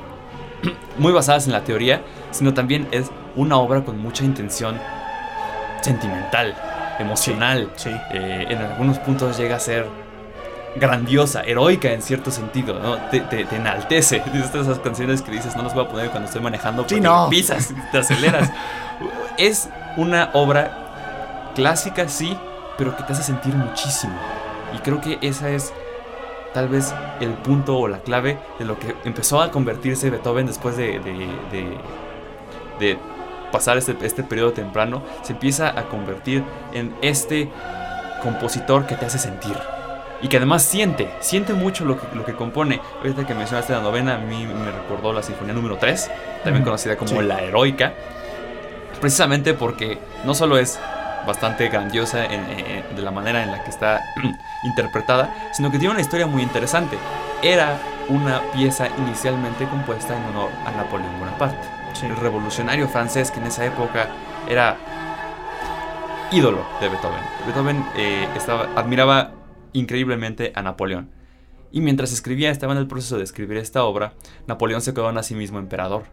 muy 0.98 1.12
basadas 1.12 1.46
en 1.46 1.52
la 1.52 1.62
teoría, 1.64 2.02
sino 2.30 2.54
también 2.54 2.88
es 2.90 3.10
una 3.36 3.56
obra 3.56 3.84
con 3.84 3.98
mucha 3.98 4.24
intención 4.24 4.78
sentimental, 5.80 6.54
emocional. 6.98 7.70
Sí. 7.76 7.90
Eh, 8.12 8.46
en 8.48 8.58
algunos 8.58 8.98
puntos 8.98 9.36
llega 9.38 9.56
a 9.56 9.60
ser 9.60 9.86
grandiosa, 10.76 11.42
heroica 11.42 11.92
en 11.92 12.02
cierto 12.02 12.30
sentido, 12.30 12.78
¿no? 12.80 12.96
Te, 13.10 13.20
te- 13.20 13.44
te 13.44 13.56
enaltece. 13.56 14.22
Es 14.34 14.52
de 14.52 14.60
esas 14.60 14.78
canciones 14.80 15.22
que 15.22 15.30
dices, 15.30 15.54
no 15.56 15.62
las 15.62 15.74
voy 15.74 15.84
a 15.84 15.88
poner 15.88 16.10
cuando 16.10 16.26
estoy 16.26 16.42
manejando 16.42 16.82
Sí, 16.82 16.96
porque 16.96 17.00
no. 17.02 17.28
pisas, 17.30 17.72
te 17.92 17.98
aceleras. 17.98 18.50
es 19.38 19.68
una 19.96 20.30
obra 20.32 21.52
clásica, 21.54 22.08
sí, 22.08 22.36
pero 22.76 22.96
que 22.96 23.02
te 23.04 23.12
hace 23.12 23.22
sentir 23.22 23.54
muchísimo. 23.54 24.14
Y 24.74 24.78
creo 24.78 25.00
que 25.00 25.18
esa 25.22 25.50
es 25.50 25.72
tal 26.52 26.68
vez 26.68 26.92
el 27.20 27.30
punto 27.30 27.76
o 27.78 27.88
la 27.88 27.98
clave 27.98 28.38
de 28.58 28.64
lo 28.64 28.78
que 28.78 28.94
empezó 29.04 29.40
a 29.40 29.50
convertirse 29.50 30.10
Beethoven 30.10 30.46
después 30.46 30.76
de, 30.76 30.98
de, 31.00 31.28
de- 31.52 31.78
de 32.80 32.98
pasar 33.52 33.76
este, 33.78 33.96
este 34.02 34.24
periodo 34.24 34.52
temprano. 34.52 35.02
Se 35.22 35.32
empieza 35.32 35.68
a 35.78 35.84
convertir 35.84 36.42
en 36.72 36.92
este 37.02 37.48
compositor 38.22 38.86
que 38.86 38.96
te 38.96 39.06
hace 39.06 39.18
sentir. 39.18 39.56
Y 40.24 40.28
que 40.28 40.38
además 40.38 40.62
siente, 40.62 41.10
siente 41.20 41.52
mucho 41.52 41.84
lo 41.84 42.00
que, 42.00 42.06
lo 42.16 42.24
que 42.24 42.32
compone. 42.34 42.80
Ahorita 43.02 43.26
que 43.26 43.34
mencionaste 43.34 43.74
la 43.74 43.80
novena, 43.80 44.14
a 44.14 44.18
mí 44.18 44.46
me 44.46 44.72
recordó 44.72 45.12
la 45.12 45.22
sinfonía 45.22 45.52
número 45.52 45.76
3, 45.76 46.10
también 46.42 46.62
Ujú, 46.62 46.64
conocida 46.70 46.96
como 46.96 47.10
sí. 47.10 47.20
la 47.22 47.42
heroica. 47.42 47.92
Precisamente 49.02 49.52
porque 49.52 49.98
no 50.24 50.34
solo 50.34 50.56
es 50.56 50.80
bastante 51.26 51.68
grandiosa 51.68 52.24
en- 52.24 52.32
en- 52.58 52.96
de 52.96 53.02
la 53.02 53.10
manera 53.10 53.42
en 53.42 53.52
la 53.52 53.62
que 53.64 53.68
está 53.70 54.00
interpretada, 54.64 55.50
sino 55.52 55.70
que 55.70 55.78
tiene 55.78 55.92
una 55.92 56.00
historia 56.00 56.26
muy 56.26 56.42
interesante. 56.42 56.96
Era 57.42 57.76
una 58.08 58.40
pieza 58.54 58.88
inicialmente 58.96 59.66
compuesta 59.66 60.16
en 60.16 60.24
honor 60.24 60.48
a 60.66 60.70
Napoleón 60.70 61.18
Bonaparte, 61.20 61.58
el 62.02 62.16
revolucionario 62.16 62.88
francés 62.88 63.30
que 63.30 63.40
en 63.40 63.46
esa 63.48 63.66
época 63.66 64.08
era 64.48 64.76
ídolo 66.30 66.64
de 66.80 66.88
Beethoven. 66.88 67.20
Beethoven 67.46 67.84
eh, 67.96 68.26
estaba, 68.36 68.68
admiraba 68.74 69.30
increíblemente 69.74 70.52
a 70.54 70.62
Napoleón. 70.62 71.10
Y 71.70 71.80
mientras 71.82 72.12
escribía, 72.12 72.50
estaba 72.50 72.72
en 72.72 72.78
el 72.78 72.86
proceso 72.86 73.18
de 73.18 73.24
escribir 73.24 73.58
esta 73.58 73.84
obra, 73.84 74.14
Napoleón 74.46 74.80
se 74.80 74.94
quedó 74.94 75.08
a 75.08 75.22
sí 75.22 75.34
mismo 75.34 75.58
emperador. 75.58 76.04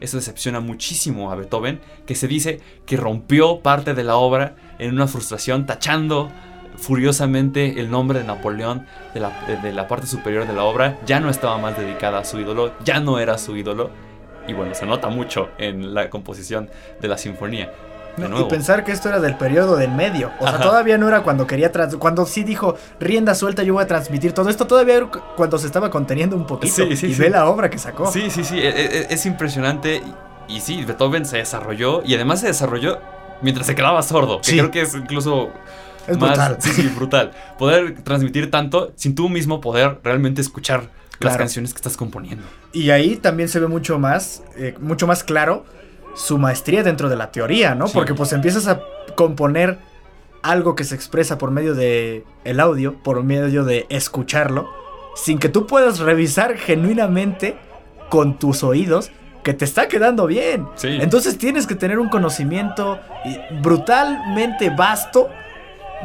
Eso 0.00 0.16
decepciona 0.18 0.60
muchísimo 0.60 1.30
a 1.30 1.36
Beethoven, 1.36 1.80
que 2.04 2.16
se 2.16 2.28
dice 2.28 2.60
que 2.84 2.96
rompió 2.96 3.60
parte 3.60 3.94
de 3.94 4.04
la 4.04 4.16
obra 4.16 4.56
en 4.78 4.92
una 4.92 5.06
frustración, 5.06 5.66
tachando 5.66 6.30
furiosamente 6.76 7.80
el 7.80 7.90
nombre 7.90 8.18
de 8.18 8.24
Napoleón 8.24 8.86
de 9.14 9.20
la, 9.20 9.30
de- 9.46 9.56
de 9.56 9.72
la 9.72 9.86
parte 9.88 10.06
superior 10.08 10.46
de 10.46 10.52
la 10.52 10.64
obra. 10.64 10.98
Ya 11.06 11.20
no 11.20 11.30
estaba 11.30 11.56
más 11.58 11.78
dedicada 11.78 12.18
a 12.18 12.24
su 12.24 12.40
ídolo, 12.40 12.74
ya 12.84 13.00
no 13.00 13.18
era 13.20 13.38
su 13.38 13.56
ídolo. 13.56 13.90
Y 14.46 14.52
bueno, 14.52 14.74
se 14.74 14.84
nota 14.84 15.08
mucho 15.08 15.50
en 15.56 15.94
la 15.94 16.10
composición 16.10 16.68
de 17.00 17.08
la 17.08 17.16
sinfonía. 17.16 17.72
No, 18.16 18.40
y 18.40 18.44
pensar 18.44 18.84
que 18.84 18.92
esto 18.92 19.08
era 19.08 19.18
del 19.20 19.36
periodo 19.36 19.76
del 19.76 19.90
medio. 19.90 20.30
O 20.38 20.46
sea, 20.48 20.58
todavía 20.60 20.98
no 20.98 21.08
era 21.08 21.22
cuando 21.22 21.46
quería 21.46 21.72
trans 21.72 21.96
cuando 21.96 22.26
sí 22.26 22.44
dijo 22.44 22.76
rienda 23.00 23.34
suelta, 23.34 23.62
yo 23.62 23.74
voy 23.74 23.82
a 23.82 23.86
transmitir 23.86 24.32
todo 24.32 24.48
esto. 24.50 24.66
Todavía 24.66 24.96
era 24.96 25.06
cu- 25.06 25.20
cuando 25.36 25.58
se 25.58 25.66
estaba 25.66 25.90
conteniendo 25.90 26.36
un 26.36 26.46
poquito. 26.46 26.74
Sí, 26.74 26.96
sí, 26.96 27.06
y 27.08 27.14
sí. 27.14 27.20
ve 27.20 27.30
la 27.30 27.46
obra 27.48 27.68
que 27.70 27.78
sacó. 27.78 28.10
Sí, 28.10 28.30
sí, 28.30 28.44
sí, 28.44 28.58
e- 28.58 28.68
e- 28.68 29.06
es, 29.10 29.26
impresionante. 29.26 30.02
Y, 30.48 30.60
sí, 30.60 30.84
Beethoven 30.84 31.24
se 31.26 31.38
desarrolló 31.38 32.02
y 32.04 32.14
además 32.14 32.40
se 32.40 32.46
desarrolló 32.48 32.98
mientras 33.42 33.66
se 33.66 33.74
quedaba 33.74 34.00
sordo. 34.02 34.40
Que 34.42 34.52
creo 34.52 34.70
que 34.70 34.82
es 34.82 34.94
incluso 34.94 35.50
Es 36.06 36.16
más. 36.18 36.30
brutal. 36.36 36.56
Sí, 36.60 36.70
sí, 36.70 36.88
brutal. 36.94 37.32
Poder 37.58 38.02
transmitir 38.04 38.50
tanto 38.50 38.92
sin 38.96 39.14
tú 39.14 39.28
mismo 39.28 39.60
poder 39.60 40.00
realmente 40.04 40.40
escuchar 40.40 40.88
las 41.20 41.36
canciones 41.36 41.72
que 41.72 41.78
estás 41.78 41.96
componiendo. 41.96 42.44
Y 42.72 42.90
ahí 42.90 43.16
también 43.16 43.48
se 43.48 43.58
ve 43.58 43.66
mucho 43.68 43.98
más, 43.98 44.42
eh, 44.56 44.74
mucho 44.80 45.06
más 45.06 45.24
claro 45.24 45.64
su 46.14 46.38
maestría 46.38 46.82
dentro 46.82 47.08
de 47.08 47.16
la 47.16 47.30
teoría, 47.30 47.74
¿no? 47.74 47.88
Sí. 47.88 47.94
Porque 47.94 48.14
pues 48.14 48.32
empiezas 48.32 48.66
a 48.68 48.80
componer 49.16 49.78
algo 50.42 50.74
que 50.74 50.84
se 50.84 50.94
expresa 50.94 51.38
por 51.38 51.50
medio 51.50 51.74
de 51.74 52.24
el 52.44 52.60
audio, 52.60 52.94
por 53.02 53.22
medio 53.22 53.64
de 53.64 53.86
escucharlo, 53.88 54.70
sin 55.14 55.38
que 55.38 55.48
tú 55.48 55.66
puedas 55.66 56.00
revisar 56.00 56.56
genuinamente 56.56 57.56
con 58.10 58.38
tus 58.38 58.62
oídos 58.62 59.10
que 59.42 59.54
te 59.54 59.64
está 59.64 59.88
quedando 59.88 60.26
bien. 60.26 60.66
Sí. 60.74 60.98
Entonces 61.00 61.38
tienes 61.38 61.66
que 61.66 61.74
tener 61.74 61.98
un 61.98 62.08
conocimiento 62.08 62.98
eh, 63.24 63.46
brutalmente 63.62 64.70
vasto 64.70 65.28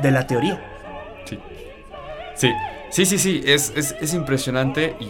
de 0.01 0.11
la 0.11 0.27
teoría. 0.27 0.61
Sí. 1.25 1.39
Sí, 2.35 2.51
sí, 2.89 3.05
sí, 3.05 3.17
sí. 3.17 3.43
Es, 3.45 3.73
es, 3.75 3.95
es 3.99 4.13
impresionante 4.13 4.95
y 4.99 5.09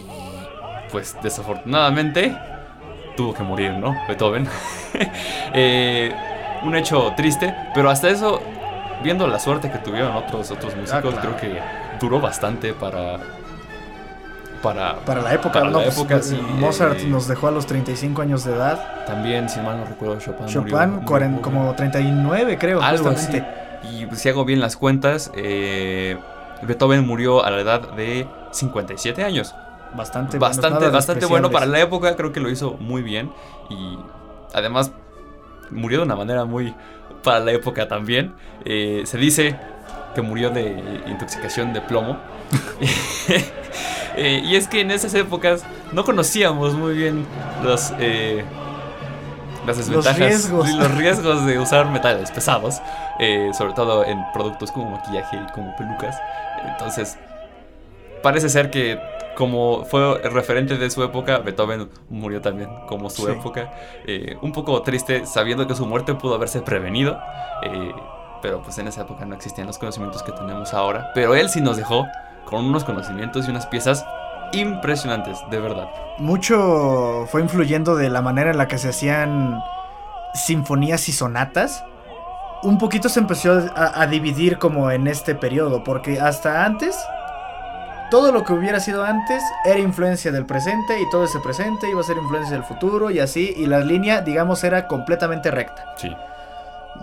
pues 0.90 1.16
desafortunadamente 1.22 2.36
tuvo 3.16 3.34
que 3.34 3.42
morir, 3.42 3.72
¿no? 3.72 3.96
Beethoven. 4.08 4.48
Eh, 5.52 6.12
un 6.62 6.76
hecho 6.76 7.12
triste, 7.16 7.54
pero 7.74 7.90
hasta 7.90 8.08
eso, 8.10 8.40
viendo 9.02 9.26
la 9.26 9.38
suerte 9.38 9.70
que 9.70 9.78
tuvieron 9.78 10.14
otros, 10.14 10.50
otros 10.50 10.76
músicos, 10.76 11.14
claro. 11.14 11.36
creo 11.36 11.36
que 11.54 11.60
duró 12.00 12.20
bastante 12.20 12.72
para... 12.74 13.18
Para, 14.62 14.96
Para 15.06 15.22
la 15.22 15.32
época, 15.32 15.52
Para 15.54 15.70
¿no? 15.70 15.78
la 15.78 15.84
Pues, 15.84 15.96
época, 15.96 16.20
sí, 16.22 16.38
Mozart 16.58 17.00
eh, 17.00 17.04
nos 17.06 17.26
dejó 17.26 17.48
a 17.48 17.50
los 17.50 17.64
35 17.66 18.20
años 18.20 18.44
de 18.44 18.52
edad. 18.52 19.04
También, 19.06 19.48
si 19.48 19.58
mal 19.60 19.78
no 19.78 19.86
recuerdo, 19.86 20.18
Chopin. 20.20 20.44
murió 20.44 20.52
Chopin, 20.62 20.90
muy 20.96 21.04
cuaren- 21.04 21.30
joven. 21.30 21.38
como 21.38 21.74
39, 21.74 22.58
creo. 22.58 22.82
Algo 22.82 23.08
así. 23.08 23.24
justamente. 23.24 23.88
Y 23.90 24.04
pues, 24.04 24.20
si 24.20 24.28
hago 24.28 24.44
bien 24.44 24.60
las 24.60 24.76
cuentas, 24.76 25.32
eh, 25.34 26.18
Beethoven 26.60 27.06
murió 27.06 27.42
a 27.42 27.50
la 27.50 27.60
edad 27.60 27.80
de 27.92 28.26
57 28.50 29.24
años. 29.24 29.54
Bastante, 29.94 30.38
bueno, 30.38 30.54
Bastante, 30.54 30.88
bastante 30.88 31.26
bueno 31.26 31.50
para 31.50 31.66
la 31.66 31.80
época, 31.80 32.16
creo 32.16 32.32
que 32.32 32.40
lo 32.40 32.48
hizo 32.50 32.74
muy 32.74 33.02
bien. 33.02 33.32
Y 33.68 33.98
además 34.54 34.92
murió 35.70 35.98
de 35.98 36.04
una 36.04 36.16
manera 36.16 36.44
muy 36.44 36.74
para 37.22 37.40
la 37.40 37.52
época 37.52 37.88
también. 37.88 38.34
Eh, 38.64 39.02
se 39.04 39.18
dice 39.18 39.56
que 40.14 40.22
murió 40.22 40.50
de 40.50 41.02
intoxicación 41.06 41.72
de 41.72 41.80
plomo. 41.80 42.18
Eh, 44.16 44.42
y 44.44 44.56
es 44.56 44.66
que 44.66 44.80
en 44.80 44.90
esas 44.90 45.14
épocas 45.14 45.62
no 45.92 46.04
conocíamos 46.04 46.74
muy 46.74 46.94
bien 46.94 47.24
los, 47.62 47.92
eh, 48.00 48.44
las 49.64 49.76
desventajas, 49.76 50.18
riesgos. 50.18 50.68
sí, 50.68 50.76
los 50.76 50.90
riesgos 50.96 51.46
de 51.46 51.58
usar 51.60 51.88
metales 51.90 52.30
pesados, 52.32 52.82
eh, 53.20 53.50
sobre 53.56 53.72
todo 53.72 54.04
en 54.04 54.20
productos 54.32 54.72
como 54.72 54.90
maquillaje 54.90 55.36
y 55.36 55.52
como 55.52 55.74
pelucas. 55.76 56.20
Entonces, 56.66 57.18
parece 58.22 58.48
ser 58.48 58.70
que 58.70 59.00
como 59.36 59.84
fue 59.84 60.18
referente 60.30 60.76
de 60.76 60.90
su 60.90 61.02
época, 61.02 61.38
Beethoven 61.38 61.88
murió 62.08 62.40
también 62.40 62.68
como 62.88 63.08
su 63.10 63.26
Sí. 63.26 63.32
época. 63.32 63.70
Eh, 64.06 64.36
un 64.42 64.52
poco 64.52 64.80
triste 64.82 65.24
sabiendo 65.26 65.66
que 65.66 65.74
su 65.74 65.86
muerte 65.86 66.14
pudo 66.14 66.34
haberse 66.34 66.60
prevenido. 66.62 67.18
eh, 67.62 67.92
pero 68.42 68.62
pues 68.62 68.78
en 68.78 68.88
esa 68.88 69.02
época 69.02 69.26
no 69.26 69.34
existían 69.34 69.66
los 69.66 69.76
conocimientos 69.76 70.22
que 70.22 70.32
tenemos 70.32 70.72
ahora. 70.72 71.10
Pero 71.14 71.34
él 71.34 71.50
sí 71.50 71.60
nos 71.60 71.76
dejó 71.76 72.06
con 72.46 72.64
unos 72.64 72.84
conocimientos 72.84 73.46
y 73.46 73.50
unas 73.50 73.66
piezas 73.66 74.02
impresionantes, 74.52 75.38
de 75.50 75.60
verdad. 75.60 75.88
Mucho 76.18 77.26
fue 77.30 77.42
influyendo 77.42 77.96
de 77.96 78.08
la 78.08 78.22
manera 78.22 78.50
en 78.50 78.56
la 78.56 78.66
que 78.66 78.78
se 78.78 78.88
hacían 78.88 79.60
sinfonías 80.34 81.08
y 81.08 81.12
sonatas. 81.12 81.84
Un 82.62 82.78
poquito 82.78 83.08
se 83.08 83.20
empezó 83.20 83.52
a, 83.74 84.00
a 84.02 84.06
dividir 84.06 84.58
como 84.58 84.90
en 84.90 85.06
este 85.06 85.34
periodo, 85.34 85.82
porque 85.84 86.20
hasta 86.20 86.64
antes, 86.64 86.98
todo 88.10 88.32
lo 88.32 88.44
que 88.44 88.52
hubiera 88.52 88.80
sido 88.80 89.04
antes 89.04 89.42
era 89.64 89.78
influencia 89.78 90.32
del 90.32 90.46
presente 90.46 91.00
y 91.00 91.08
todo 91.10 91.24
ese 91.24 91.40
presente 91.40 91.88
iba 91.88 92.00
a 92.00 92.04
ser 92.04 92.16
influencia 92.16 92.54
del 92.56 92.64
futuro 92.64 93.10
y 93.10 93.20
así, 93.20 93.54
y 93.56 93.66
la 93.66 93.80
línea, 93.80 94.20
digamos, 94.20 94.64
era 94.64 94.88
completamente 94.88 95.50
recta. 95.50 95.94
Sí. 95.96 96.14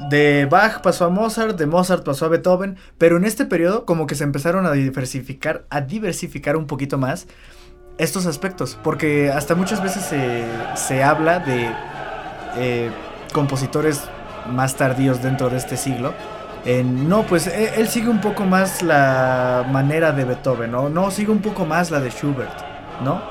De 0.09 0.45
Bach 0.45 0.81
pasó 0.81 1.05
a 1.05 1.09
Mozart, 1.09 1.57
de 1.57 1.65
Mozart 1.65 2.03
pasó 2.03 2.25
a 2.25 2.27
Beethoven, 2.27 2.77
pero 2.97 3.17
en 3.17 3.25
este 3.25 3.45
periodo 3.45 3.85
como 3.85 4.05
que 4.05 4.15
se 4.15 4.23
empezaron 4.23 4.65
a 4.65 4.71
diversificar, 4.73 5.65
a 5.69 5.81
diversificar 5.81 6.55
un 6.55 6.67
poquito 6.67 6.97
más 6.97 7.27
estos 7.97 8.25
aspectos, 8.27 8.77
porque 8.83 9.31
hasta 9.31 9.55
muchas 9.55 9.81
veces 9.81 10.03
se, 10.03 10.45
se 10.75 11.03
habla 11.03 11.39
de 11.39 11.69
eh, 12.57 12.91
compositores 13.33 14.03
más 14.51 14.75
tardíos 14.75 15.23
dentro 15.23 15.49
de 15.49 15.57
este 15.57 15.77
siglo. 15.77 16.13
En, 16.65 17.07
no, 17.07 17.23
pues 17.23 17.47
él, 17.47 17.69
él 17.77 17.87
sigue 17.87 18.09
un 18.09 18.21
poco 18.21 18.45
más 18.45 18.81
la 18.81 19.65
manera 19.71 20.11
de 20.11 20.25
Beethoven, 20.25 20.71
¿no? 20.71 21.11
Sigue 21.11 21.31
un 21.31 21.41
poco 21.41 21.65
más 21.65 21.91
la 21.91 21.99
de 21.99 22.09
Schubert, 22.09 22.61
¿no? 23.03 23.21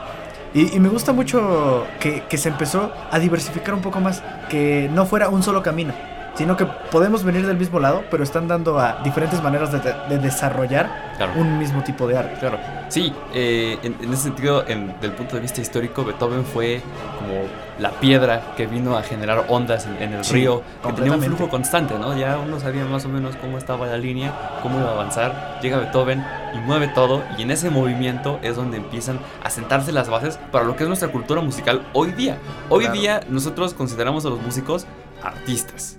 Y, 0.55 0.79
me 0.81 0.89
gusta 0.89 1.13
mucho 1.13 1.87
que 2.01 2.39
se 2.39 2.49
empezó 2.49 2.93
a 3.11 3.19
diversificar 3.19 3.75
un 3.75 3.83
poco 3.83 4.01
más, 4.01 4.23
que 4.49 4.89
no 4.93 5.05
fuera 5.05 5.29
un 5.29 5.43
solo 5.43 5.63
camino 5.63 5.93
sino 6.37 6.57
que 6.57 6.67
podemos 6.67 7.25
venir 7.25 7.47
del 7.47 7.57
mismo 7.57 7.81
lado, 7.81 8.05
pero 8.11 8.23
están 8.23 8.47
dando 8.47 8.79
a 8.79 9.01
diferentes 9.03 9.43
maneras 9.43 9.73
de, 9.73 9.81
de 10.09 10.19
desarrollar 10.19 11.07
Claro. 11.17 11.33
un 11.37 11.59
mismo 11.59 11.83
tipo 11.83 12.07
de 12.07 12.19
arte. 12.19 12.39
Claro, 12.39 12.59
sí, 12.89 13.11
eh, 13.33 13.79
en, 13.83 13.97
en 14.03 14.13
ese 14.13 14.25
sentido, 14.25 14.65
en, 14.69 14.95
del 15.01 15.13
punto 15.13 15.35
de 15.37 15.41
vista 15.41 15.63
histórico, 15.63 16.05
Beethoven 16.05 16.45
fue 16.45 16.83
como 17.19 17.41
la 17.79 17.91
piedra 17.93 18.53
que 18.55 18.67
vino 18.67 18.97
a 18.99 19.03
generar 19.03 19.47
ondas 19.49 19.87
en, 19.87 19.97
en 20.03 20.13
el 20.13 20.25
Sí, 20.25 20.35
río, 20.35 20.63
que 20.85 20.93
tenía 20.93 21.13
un 21.13 21.23
flujo 21.23 21.49
constante, 21.49 21.95
¿no? 21.99 22.15
Ya 22.17 22.37
uno 22.39 22.61
sabía 22.61 22.85
más 22.85 23.07
o 23.07 23.09
menos 23.09 23.35
cómo 23.37 23.57
estaba 23.57 23.87
la 23.87 23.97
línea, 23.97 24.59
cómo 24.63 24.79
iba 24.79 24.91
a 24.91 24.93
avanzar, 24.93 25.59
llega 25.63 25.79
Beethoven 25.79 26.23
y 26.55 26.59
mueve 26.59 26.89
todo, 26.89 27.23
y 27.39 27.43
en 27.43 27.51
ese 27.51 27.71
movimiento 27.71 28.39
es 28.43 28.55
donde 28.57 28.77
empiezan 28.77 29.19
a 29.43 29.49
sentarse 29.49 29.93
las 29.93 30.11
bases 30.11 30.39
para 30.53 30.65
lo 30.67 30.77
que 30.77 30.83
es 30.83 30.89
nuestra 30.89 31.09
cultura 31.09 31.41
musical 31.41 31.83
hoy 31.95 32.13
día. 32.13 32.37
Hoy 32.69 32.85
Claro. 32.85 33.01
día 33.01 33.21
nosotros 33.31 33.73
consideramos 33.73 34.27
a 34.27 34.29
los 34.29 34.41
músicos 34.43 34.87
artistas. 35.23 35.99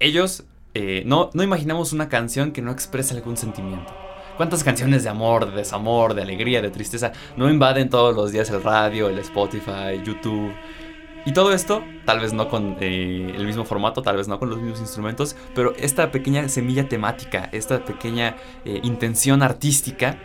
Ellos 0.00 0.44
eh, 0.74 1.02
no, 1.06 1.30
no 1.34 1.42
imaginamos 1.42 1.92
una 1.92 2.08
canción 2.08 2.52
que 2.52 2.62
no 2.62 2.70
exprese 2.70 3.14
algún 3.14 3.36
sentimiento. 3.36 3.92
¿Cuántas 4.36 4.62
canciones 4.62 5.02
de 5.02 5.08
amor, 5.08 5.50
de 5.50 5.56
desamor, 5.56 6.14
de 6.14 6.22
alegría, 6.22 6.62
de 6.62 6.70
tristeza 6.70 7.12
no 7.36 7.50
invaden 7.50 7.90
todos 7.90 8.14
los 8.14 8.30
días 8.30 8.48
el 8.50 8.62
radio, 8.62 9.08
el 9.08 9.18
Spotify, 9.18 10.00
YouTube? 10.04 10.52
Y 11.26 11.32
todo 11.32 11.52
esto, 11.52 11.82
tal 12.04 12.20
vez 12.20 12.32
no 12.32 12.48
con 12.48 12.76
eh, 12.80 13.34
el 13.36 13.44
mismo 13.44 13.64
formato, 13.64 14.00
tal 14.00 14.16
vez 14.16 14.28
no 14.28 14.38
con 14.38 14.48
los 14.48 14.60
mismos 14.60 14.80
instrumentos, 14.80 15.34
pero 15.54 15.74
esta 15.76 16.12
pequeña 16.12 16.48
semilla 16.48 16.88
temática, 16.88 17.48
esta 17.50 17.84
pequeña 17.84 18.36
eh, 18.64 18.80
intención 18.84 19.42
artística, 19.42 20.16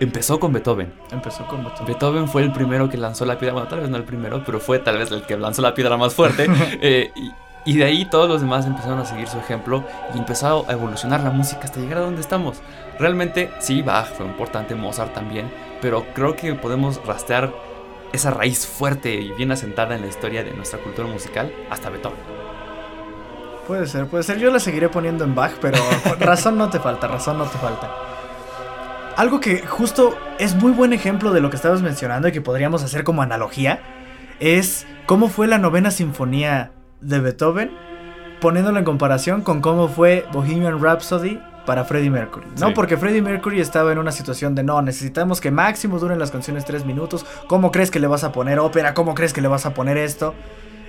empezó 0.00 0.40
con 0.40 0.52
Beethoven. 0.52 0.92
Empezó 1.12 1.46
con 1.46 1.62
Beethoven. 1.62 1.86
Beethoven 1.86 2.28
fue 2.28 2.42
el 2.42 2.52
primero 2.52 2.88
que 2.90 2.96
lanzó 2.96 3.24
la 3.24 3.38
piedra, 3.38 3.54
bueno, 3.54 3.68
tal 3.68 3.80
vez 3.80 3.88
no 3.88 3.96
el 3.96 4.04
primero, 4.04 4.42
pero 4.44 4.58
fue 4.58 4.80
tal 4.80 4.98
vez 4.98 5.12
el 5.12 5.22
que 5.22 5.38
lanzó 5.38 5.62
la 5.62 5.74
piedra 5.74 5.96
más 5.96 6.14
fuerte. 6.14 6.46
eh, 6.82 7.12
y, 7.14 7.30
y 7.64 7.76
de 7.76 7.84
ahí 7.84 8.04
todos 8.04 8.28
los 8.28 8.40
demás 8.40 8.66
empezaron 8.66 8.98
a 8.98 9.04
seguir 9.04 9.28
su 9.28 9.38
ejemplo 9.38 9.84
y 10.14 10.18
empezó 10.18 10.66
a 10.68 10.72
evolucionar 10.72 11.20
la 11.20 11.30
música 11.30 11.62
hasta 11.64 11.80
llegar 11.80 11.98
a 11.98 12.02
donde 12.02 12.20
estamos. 12.20 12.60
Realmente, 12.98 13.50
sí, 13.60 13.82
Bach 13.82 14.06
fue 14.06 14.26
importante, 14.26 14.74
Mozart 14.74 15.12
también, 15.14 15.50
pero 15.80 16.04
creo 16.14 16.36
que 16.36 16.54
podemos 16.54 17.04
rastrear 17.04 17.52
esa 18.12 18.30
raíz 18.30 18.66
fuerte 18.66 19.14
y 19.14 19.30
bien 19.32 19.52
asentada 19.52 19.94
en 19.94 20.02
la 20.02 20.08
historia 20.08 20.42
de 20.42 20.52
nuestra 20.52 20.80
cultura 20.80 21.08
musical 21.08 21.52
hasta 21.70 21.90
Beethoven. 21.90 22.18
Puede 23.66 23.86
ser, 23.86 24.06
puede 24.06 24.24
ser. 24.24 24.38
Yo 24.38 24.50
la 24.50 24.58
seguiré 24.58 24.88
poniendo 24.88 25.24
en 25.24 25.34
Bach, 25.34 25.52
pero 25.60 25.78
razón 26.18 26.58
no 26.58 26.70
te 26.70 26.80
falta, 26.80 27.06
razón 27.06 27.38
no 27.38 27.44
te 27.44 27.58
falta. 27.58 27.90
Algo 29.16 29.38
que 29.38 29.64
justo 29.66 30.16
es 30.38 30.54
muy 30.54 30.72
buen 30.72 30.92
ejemplo 30.92 31.30
de 31.32 31.40
lo 31.40 31.50
que 31.50 31.56
estabas 31.56 31.82
mencionando 31.82 32.26
y 32.26 32.32
que 32.32 32.40
podríamos 32.40 32.82
hacer 32.82 33.04
como 33.04 33.22
analogía 33.22 33.80
es 34.40 34.86
cómo 35.06 35.28
fue 35.28 35.46
la 35.46 35.58
novena 35.58 35.90
sinfonía 35.90 36.72
de 37.00 37.20
Beethoven, 37.20 37.70
poniéndolo 38.40 38.78
en 38.78 38.84
comparación 38.84 39.42
con 39.42 39.60
cómo 39.60 39.88
fue 39.88 40.26
Bohemian 40.32 40.82
Rhapsody 40.82 41.40
para 41.66 41.84
Freddie 41.84 42.10
Mercury, 42.10 42.46
¿no? 42.58 42.68
Sí. 42.68 42.72
Porque 42.74 42.96
Freddie 42.96 43.22
Mercury 43.22 43.60
estaba 43.60 43.92
en 43.92 43.98
una 43.98 44.12
situación 44.12 44.54
de 44.54 44.62
no, 44.62 44.80
necesitamos 44.82 45.40
que 45.40 45.50
máximo 45.50 45.98
duren 45.98 46.18
las 46.18 46.30
canciones 46.30 46.64
tres 46.64 46.84
minutos. 46.84 47.24
¿Cómo 47.46 47.70
crees 47.70 47.90
que 47.90 48.00
le 48.00 48.06
vas 48.06 48.24
a 48.24 48.32
poner 48.32 48.58
ópera? 48.58 48.94
¿Cómo 48.94 49.14
crees 49.14 49.32
que 49.32 49.40
le 49.40 49.48
vas 49.48 49.66
a 49.66 49.74
poner 49.74 49.96
esto? 49.96 50.34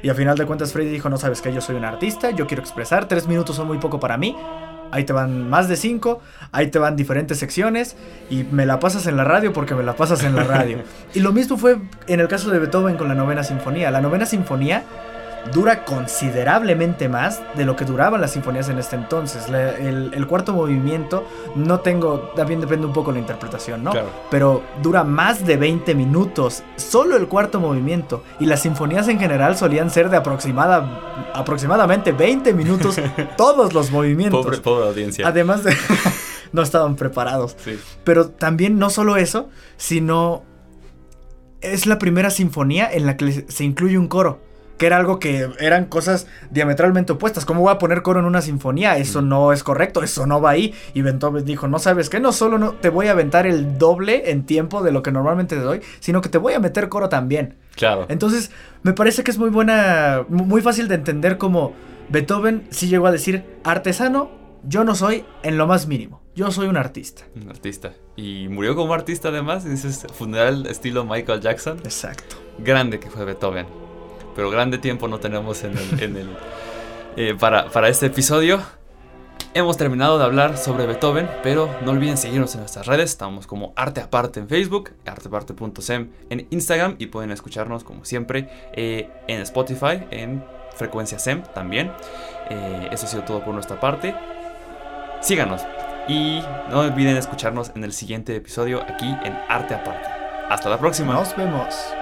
Y 0.04 0.10
a 0.10 0.16
final 0.16 0.38
de 0.38 0.46
cuentas 0.46 0.74
Freddy 0.74 0.90
dijo, 0.90 1.10
no 1.10 1.18
sabes 1.18 1.42
que 1.42 1.54
yo 1.54 1.62
soy 1.62 1.76
un 1.76 1.86
artista, 1.86 2.32
yo 2.32 2.48
quiero 2.48 2.64
expresar, 2.64 3.08
tres 3.08 3.28
minutos 3.28 3.56
son 3.56 3.68
muy 3.68 3.78
poco 3.78 4.00
para 4.00 4.18
mí. 4.18 4.36
Ahí 4.92 5.06
te 5.06 5.14
van 5.14 5.50
más 5.50 5.70
de 5.70 5.78
cinco, 5.78 6.20
ahí 6.52 6.68
te 6.68 6.78
van 6.78 6.98
diferentes 6.98 7.38
secciones 7.38 7.96
y 8.30 8.44
me 8.44 8.66
la 8.66 8.80
pasas 8.80 9.08
en 9.08 9.16
la 9.16 9.24
radio 9.24 9.54
porque 9.54 9.74
me 9.74 9.84
la 9.84 9.96
pasas 9.96 10.24
en 10.24 10.36
la 10.36 10.44
radio. 10.44 10.80
y 11.14 11.20
lo 11.22 11.32
mismo 11.32 11.58
fue 11.58 11.78
en 12.08 12.20
el 12.20 12.28
caso 12.28 12.50
de 12.50 12.60
Beethoven 12.60 12.98
con 12.98 13.08
la 13.08 13.16
novena 13.16 13.44
sinfonía. 13.44 13.90
La 13.92 14.02
novena 14.02 14.26
sinfonía 14.26 14.84
dura 15.54 15.86
considerablemente 15.86 17.10
más 17.10 17.42
de 17.56 17.66
lo 17.66 17.76
que 17.76 17.86
duraban 17.86 18.22
las 18.22 18.32
sinfonías 18.32 18.70
en 18.70 18.78
este 18.78 18.96
entonces. 18.96 19.50
La- 19.50 19.72
el, 19.72 20.12
el 20.14 20.28
cuarto 20.28 20.54
movimiento, 20.54 21.26
no 21.56 21.80
tengo, 21.80 22.32
también 22.36 22.62
depende 22.62 22.86
un 22.88 22.94
poco 22.94 23.12
de 23.12 23.16
la 23.16 23.20
interpretación, 23.22 23.84
¿no? 23.84 23.92
Claro. 23.92 24.10
Pero 24.30 24.64
dura 24.82 25.04
más 25.04 25.46
de 25.46 25.58
20 25.58 25.96
minutos, 25.96 26.64
solo 26.76 27.18
el 27.18 27.28
cuarto 27.28 27.60
movimiento. 27.60 28.24
Y 28.40 28.46
las 28.46 28.62
sinfonías 28.62 29.08
en 29.08 29.20
general 29.20 29.58
solían 29.58 29.90
ser 29.90 30.10
de 30.10 30.18
aproximada, 30.18 31.00
aproximadamente 31.34 32.12
20 32.12 32.54
minutos 32.54 33.00
todos 33.38 33.74
los 33.74 33.92
movimientos. 33.92 34.44
Pobre, 34.46 34.58
pobre 34.60 34.88
audiencia. 34.88 35.28
Además 35.28 35.64
de... 35.64 35.76
no 36.52 36.62
estaban 36.62 36.96
preparados. 36.96 37.56
Sí. 37.64 37.80
Pero 38.04 38.30
también 38.30 38.78
no 38.78 38.90
solo 38.90 39.18
eso, 39.18 39.50
sino 39.78 40.44
es 41.62 41.86
la 41.86 42.00
primera 42.00 42.30
sinfonía 42.30 42.90
en 42.92 43.06
la 43.06 43.18
que 43.18 43.46
se 43.48 43.64
incluye 43.64 43.98
un 43.98 44.08
coro. 44.08 44.40
Que 44.82 44.88
era 44.88 44.98
algo 44.98 45.20
que 45.20 45.48
eran 45.60 45.86
cosas 45.86 46.26
diametralmente 46.50 47.14
opuestas. 47.14 47.46
¿Cómo 47.46 47.62
voy 47.62 47.72
a 47.72 47.78
poner 47.78 48.02
coro 48.02 48.20
en 48.20 48.26
una 48.26 48.42
sinfonía? 48.42 48.98
Eso 48.98 49.22
Mm. 49.22 49.30
no 49.30 49.54
es 49.54 49.64
correcto, 49.64 50.02
eso 50.02 50.26
no 50.26 50.42
va 50.42 50.50
ahí. 50.50 50.74
Y 50.96 51.04
Beethoven 51.04 51.46
dijo, 51.46 51.68
no 51.68 51.78
sabes 51.78 52.10
qué, 52.10 52.20
no 52.20 52.32
solo 52.32 52.58
no 52.58 52.72
te 52.74 52.90
voy 52.90 53.06
a 53.06 53.12
aventar 53.12 53.46
el 53.46 53.78
doble 53.78 54.32
en 54.32 54.44
tiempo 54.44 54.82
de 54.82 54.92
lo 54.92 55.04
que 55.04 55.12
normalmente 55.12 55.56
te 55.56 55.62
doy, 55.62 55.82
sino 56.00 56.20
que 56.22 56.30
te 56.30 56.40
voy 56.40 56.54
a 56.54 56.60
meter 56.60 56.90
coro 56.90 57.10
también. 57.10 57.58
Claro. 57.76 58.08
Entonces, 58.10 58.50
me 58.82 58.94
parece 58.94 59.24
que 59.24 59.30
es 59.30 59.38
muy 59.38 59.52
buena, 59.52 60.26
mu- 60.30 60.46
muy 60.46 60.62
fácil 60.64 60.88
de 60.88 60.96
entender 60.96 61.38
como 61.38 61.74
Beethoven 62.10 62.64
sí 62.72 62.88
llegó 62.88 63.06
a 63.06 63.12
decir, 63.12 63.46
artesano, 63.64 64.32
yo 64.64 64.84
no 64.84 64.96
soy 64.96 65.26
en 65.44 65.58
lo 65.60 65.68
más 65.68 65.86
mínimo, 65.88 66.22
yo 66.36 66.50
soy 66.52 66.68
un 66.68 66.78
artista. 66.78 67.22
Un 67.40 67.50
artista. 67.50 67.94
Y 68.16 68.48
murió 68.50 68.76
como 68.76 68.94
artista 68.96 69.30
además. 69.30 69.64
Dices 69.64 70.06
funeral 70.14 70.66
estilo 70.66 71.06
Michael 71.06 71.40
Jackson. 71.42 71.78
Exacto. 71.84 72.36
grande 72.58 73.00
que 73.00 73.10
fue 73.12 73.26
Beethoven. 73.26 73.66
Pero 74.36 74.50
grande 74.50 74.78
tiempo 74.78 75.08
no 75.08 75.20
tenemos 75.20 75.64
en 75.64 75.78
el, 75.78 76.30
eh, 77.18 77.36
para, 77.40 77.70
para 77.70 77.90
este 77.90 78.08
episodio. 78.08 78.62
Hemos 79.54 79.76
terminado 79.76 80.18
de 80.18 80.24
hablar 80.24 80.58
sobre 80.58 80.86
Beethoven, 80.86 81.30
pero 81.44 81.70
no 81.84 81.92
olviden 81.92 82.16
seguirnos 82.16 82.54
en 82.54 82.62
nuestras 82.62 82.88
redes. 82.88 83.10
Estamos 83.10 83.48
como 83.48 83.74
Arte 83.76 84.00
Aparte 84.00 84.40
en 84.40 84.48
Facebook, 84.48 84.92
arteaparte.sem 85.06 86.10
en 86.30 86.48
Instagram 86.52 86.96
y 87.00 87.08
pueden 87.08 87.32
escucharnos 87.32 87.84
como 87.84 88.06
siempre 88.06 88.48
eh, 88.72 89.10
en 89.28 89.42
Spotify, 89.42 90.06
en 90.10 90.42
Frecuencia 90.76 91.20
SEM 91.20 91.44
también. 91.54 91.92
Eh, 92.50 92.90
eso 92.92 93.06
ha 93.06 93.10
sido 93.10 93.24
todo 93.24 93.44
por 93.44 93.54
nuestra 93.54 93.78
parte. 93.78 94.16
Síganos 95.20 95.64
y 96.08 96.42
no 96.70 96.80
olviden 96.80 97.18
escucharnos 97.18 97.72
en 97.76 97.84
el 97.84 97.92
siguiente 97.92 98.34
episodio 98.34 98.82
aquí 98.82 99.08
en 99.08 99.38
Arte 99.50 99.74
Aparte. 99.74 100.08
Hasta 100.50 100.70
la 100.70 100.78
próxima. 100.80 101.14
Nos 101.14 101.36
vemos. 101.36 102.01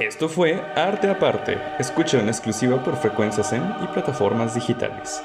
Esto 0.00 0.28
fue 0.28 0.60
Arte 0.74 1.08
Aparte. 1.08 1.56
Escucha 1.78 2.18
en 2.20 2.26
exclusiva 2.26 2.82
por 2.82 2.96
Frecuencia 2.96 3.44
Zen 3.44 3.62
y 3.80 3.86
plataformas 3.86 4.52
digitales. 4.52 5.22